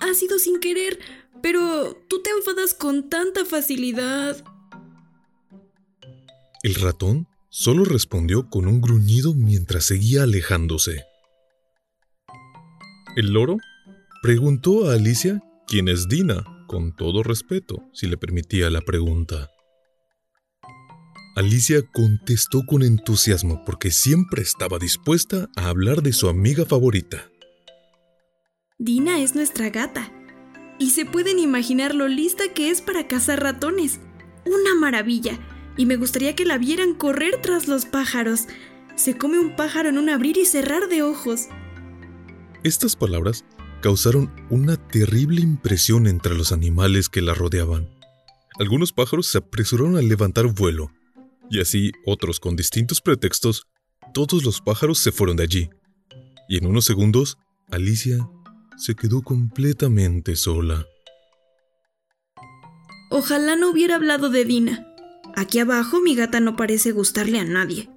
Ha 0.00 0.12
sido 0.14 0.40
sin 0.40 0.58
querer, 0.58 0.98
pero 1.40 1.94
tú 2.08 2.20
te 2.20 2.30
enfadas 2.30 2.74
con 2.74 3.08
tanta 3.08 3.44
facilidad. 3.44 4.42
El 6.64 6.74
ratón 6.74 7.28
solo 7.48 7.84
respondió 7.84 8.50
con 8.50 8.66
un 8.66 8.80
gruñido 8.80 9.34
mientras 9.34 9.84
seguía 9.84 10.24
alejándose. 10.24 11.04
El 13.16 13.32
loro 13.32 13.58
preguntó 14.22 14.90
a 14.90 14.94
Alicia 14.94 15.40
quién 15.68 15.88
es 15.88 16.08
Dina, 16.08 16.44
con 16.66 16.96
todo 16.96 17.22
respeto, 17.22 17.88
si 17.92 18.08
le 18.08 18.16
permitía 18.16 18.70
la 18.70 18.80
pregunta. 18.80 19.50
Alicia 21.36 21.82
contestó 21.92 22.62
con 22.66 22.82
entusiasmo 22.82 23.64
porque 23.64 23.92
siempre 23.92 24.42
estaba 24.42 24.78
dispuesta 24.78 25.48
a 25.54 25.68
hablar 25.68 26.02
de 26.02 26.12
su 26.12 26.28
amiga 26.28 26.64
favorita. 26.64 27.30
Dina 28.78 29.20
es 29.20 29.36
nuestra 29.36 29.70
gata. 29.70 30.12
Y 30.80 30.90
se 30.90 31.06
pueden 31.06 31.38
imaginar 31.38 31.94
lo 31.94 32.08
lista 32.08 32.52
que 32.52 32.70
es 32.70 32.82
para 32.82 33.06
cazar 33.06 33.40
ratones. 33.40 34.00
Una 34.44 34.74
maravilla 34.74 35.38
y 35.76 35.86
me 35.86 35.96
gustaría 35.96 36.34
que 36.34 36.44
la 36.44 36.58
vieran 36.58 36.94
correr 36.94 37.40
tras 37.40 37.68
los 37.68 37.84
pájaros. 37.86 38.48
Se 38.96 39.16
come 39.16 39.38
un 39.38 39.54
pájaro 39.54 39.88
en 39.88 39.98
un 39.98 40.08
abrir 40.08 40.36
y 40.36 40.46
cerrar 40.46 40.88
de 40.88 41.02
ojos. 41.02 41.48
Estas 42.64 42.96
palabras 42.96 43.44
causaron 43.82 44.34
una 44.48 44.78
terrible 44.78 45.42
impresión 45.42 46.06
entre 46.06 46.34
los 46.34 46.50
animales 46.50 47.10
que 47.10 47.20
la 47.20 47.34
rodeaban. 47.34 47.90
Algunos 48.58 48.90
pájaros 48.90 49.26
se 49.26 49.36
apresuraron 49.36 49.98
a 49.98 50.00
levantar 50.00 50.46
vuelo, 50.46 50.90
y 51.50 51.60
así 51.60 51.92
otros 52.06 52.40
con 52.40 52.56
distintos 52.56 53.02
pretextos, 53.02 53.66
todos 54.14 54.44
los 54.44 54.62
pájaros 54.62 54.98
se 54.98 55.12
fueron 55.12 55.36
de 55.36 55.42
allí. 55.42 55.70
Y 56.48 56.56
en 56.56 56.64
unos 56.64 56.86
segundos, 56.86 57.36
Alicia 57.70 58.26
se 58.78 58.94
quedó 58.94 59.20
completamente 59.20 60.34
sola. 60.34 60.86
Ojalá 63.10 63.56
no 63.56 63.70
hubiera 63.70 63.96
hablado 63.96 64.30
de 64.30 64.46
Dina. 64.46 64.86
Aquí 65.36 65.58
abajo 65.58 66.00
mi 66.00 66.14
gata 66.14 66.40
no 66.40 66.56
parece 66.56 66.92
gustarle 66.92 67.40
a 67.40 67.44
nadie. 67.44 67.90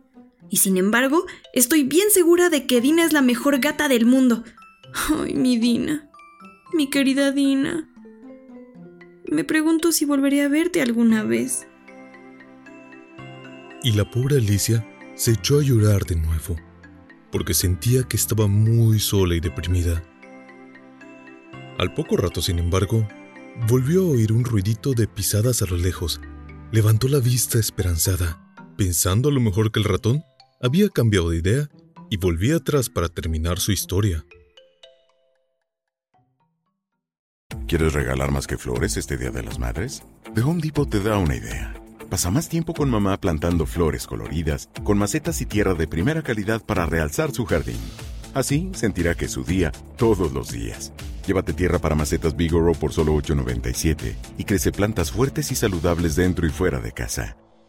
Y 0.50 0.58
sin 0.58 0.78
embargo, 0.78 1.26
estoy 1.54 1.84
bien 1.84 2.10
segura 2.12 2.50
de 2.50 2.66
que 2.66 2.82
Dina 2.82 3.04
es 3.04 3.14
la 3.14 3.22
mejor 3.22 3.60
gata 3.60 3.88
del 3.88 4.06
mundo. 4.06 4.44
Ay, 5.10 5.34
mi 5.34 5.58
Dina. 5.58 6.10
Mi 6.74 6.90
querida 6.90 7.32
Dina. 7.32 7.90
Me 9.26 9.44
pregunto 9.44 9.92
si 9.92 10.06
volveré 10.06 10.42
a 10.42 10.48
verte 10.48 10.82
alguna 10.82 11.24
vez. 11.24 11.68
Y 13.84 13.92
la 13.94 14.10
pobre 14.10 14.38
Alicia 14.38 14.88
se 15.16 15.32
echó 15.32 15.60
a 15.60 15.64
llorar 15.64 16.06
de 16.06 16.16
nuevo, 16.16 16.56
porque 17.32 17.54
sentía 17.54 18.04
que 18.04 18.18
estaba 18.18 18.48
muy 18.48 19.00
sola 19.00 19.36
y 19.36 19.40
deprimida. 19.40 20.04
Al 21.78 21.94
poco 21.94 22.18
rato, 22.18 22.42
sin 22.42 22.60
embargo, 22.60 23.08
volvió 23.68 24.02
a 24.02 24.12
oír 24.12 24.32
un 24.32 24.44
ruidito 24.44 24.94
de 24.94 25.08
pisadas 25.08 25.62
a 25.62 25.66
lo 25.66 25.78
lejos 25.78 26.22
levantó 26.72 27.08
la 27.08 27.20
vista 27.20 27.60
esperanzada, 27.60 28.42
pensando 28.78 29.30
a 29.30 29.32
lo 29.32 29.40
mejor 29.40 29.72
que 29.72 29.80
el 29.80 29.86
ratón 29.86 30.24
había 30.62 30.90
cambiado 30.90 31.30
de 31.30 31.38
idea 31.38 31.70
y 32.10 32.18
volvía 32.18 32.58
atrás 32.58 32.90
para 32.90 33.10
terminar 33.10 33.60
su 33.60 33.72
historia. 33.72 34.26
¿Quieres 37.68 37.94
regalar 37.94 38.32
más 38.32 38.48
que 38.48 38.58
flores 38.58 38.96
este 38.96 39.18
Día 39.18 39.32
de 39.32 39.44
las 39.44 39.60
Madres? 39.60 40.04
The 40.34 40.42
Home 40.42 40.62
Depot 40.62 40.90
te 40.90 41.02
da 41.02 41.18
una 41.18 41.36
idea. 41.36 41.74
Pasa 42.10 42.32
más 42.32 42.48
tiempo 42.48 42.74
con 42.74 42.90
mamá 42.90 43.20
plantando 43.20 43.66
flores 43.66 44.08
coloridas, 44.08 44.70
con 44.84 44.98
macetas 44.98 45.42
y 45.42 45.46
tierra 45.46 45.74
de 45.74 45.88
primera 45.88 46.22
calidad 46.22 46.66
para 46.66 46.86
realzar 46.86 47.32
su 47.32 47.46
jardín. 47.46 47.80
Así 48.34 48.72
sentirá 48.74 49.16
que 49.16 49.26
es 49.26 49.32
su 49.32 49.44
día 49.44 49.72
todos 49.98 50.32
los 50.32 50.52
días. 50.52 50.94
Llévate 51.26 51.52
tierra 51.52 51.80
para 51.80 51.96
macetas 51.96 52.38
Bigoro 52.38 52.72
por 52.74 52.94
solo 52.94 53.14
$8.97 53.16 54.16
y 54.38 54.46
crece 54.46 54.72
plantas 54.72 55.12
fuertes 55.12 55.52
y 55.52 55.56
saludables 55.56 56.16
dentro 56.16 56.48
y 56.48 56.50
fuera 56.50 56.80
de 56.80 56.94
casa. 56.94 57.36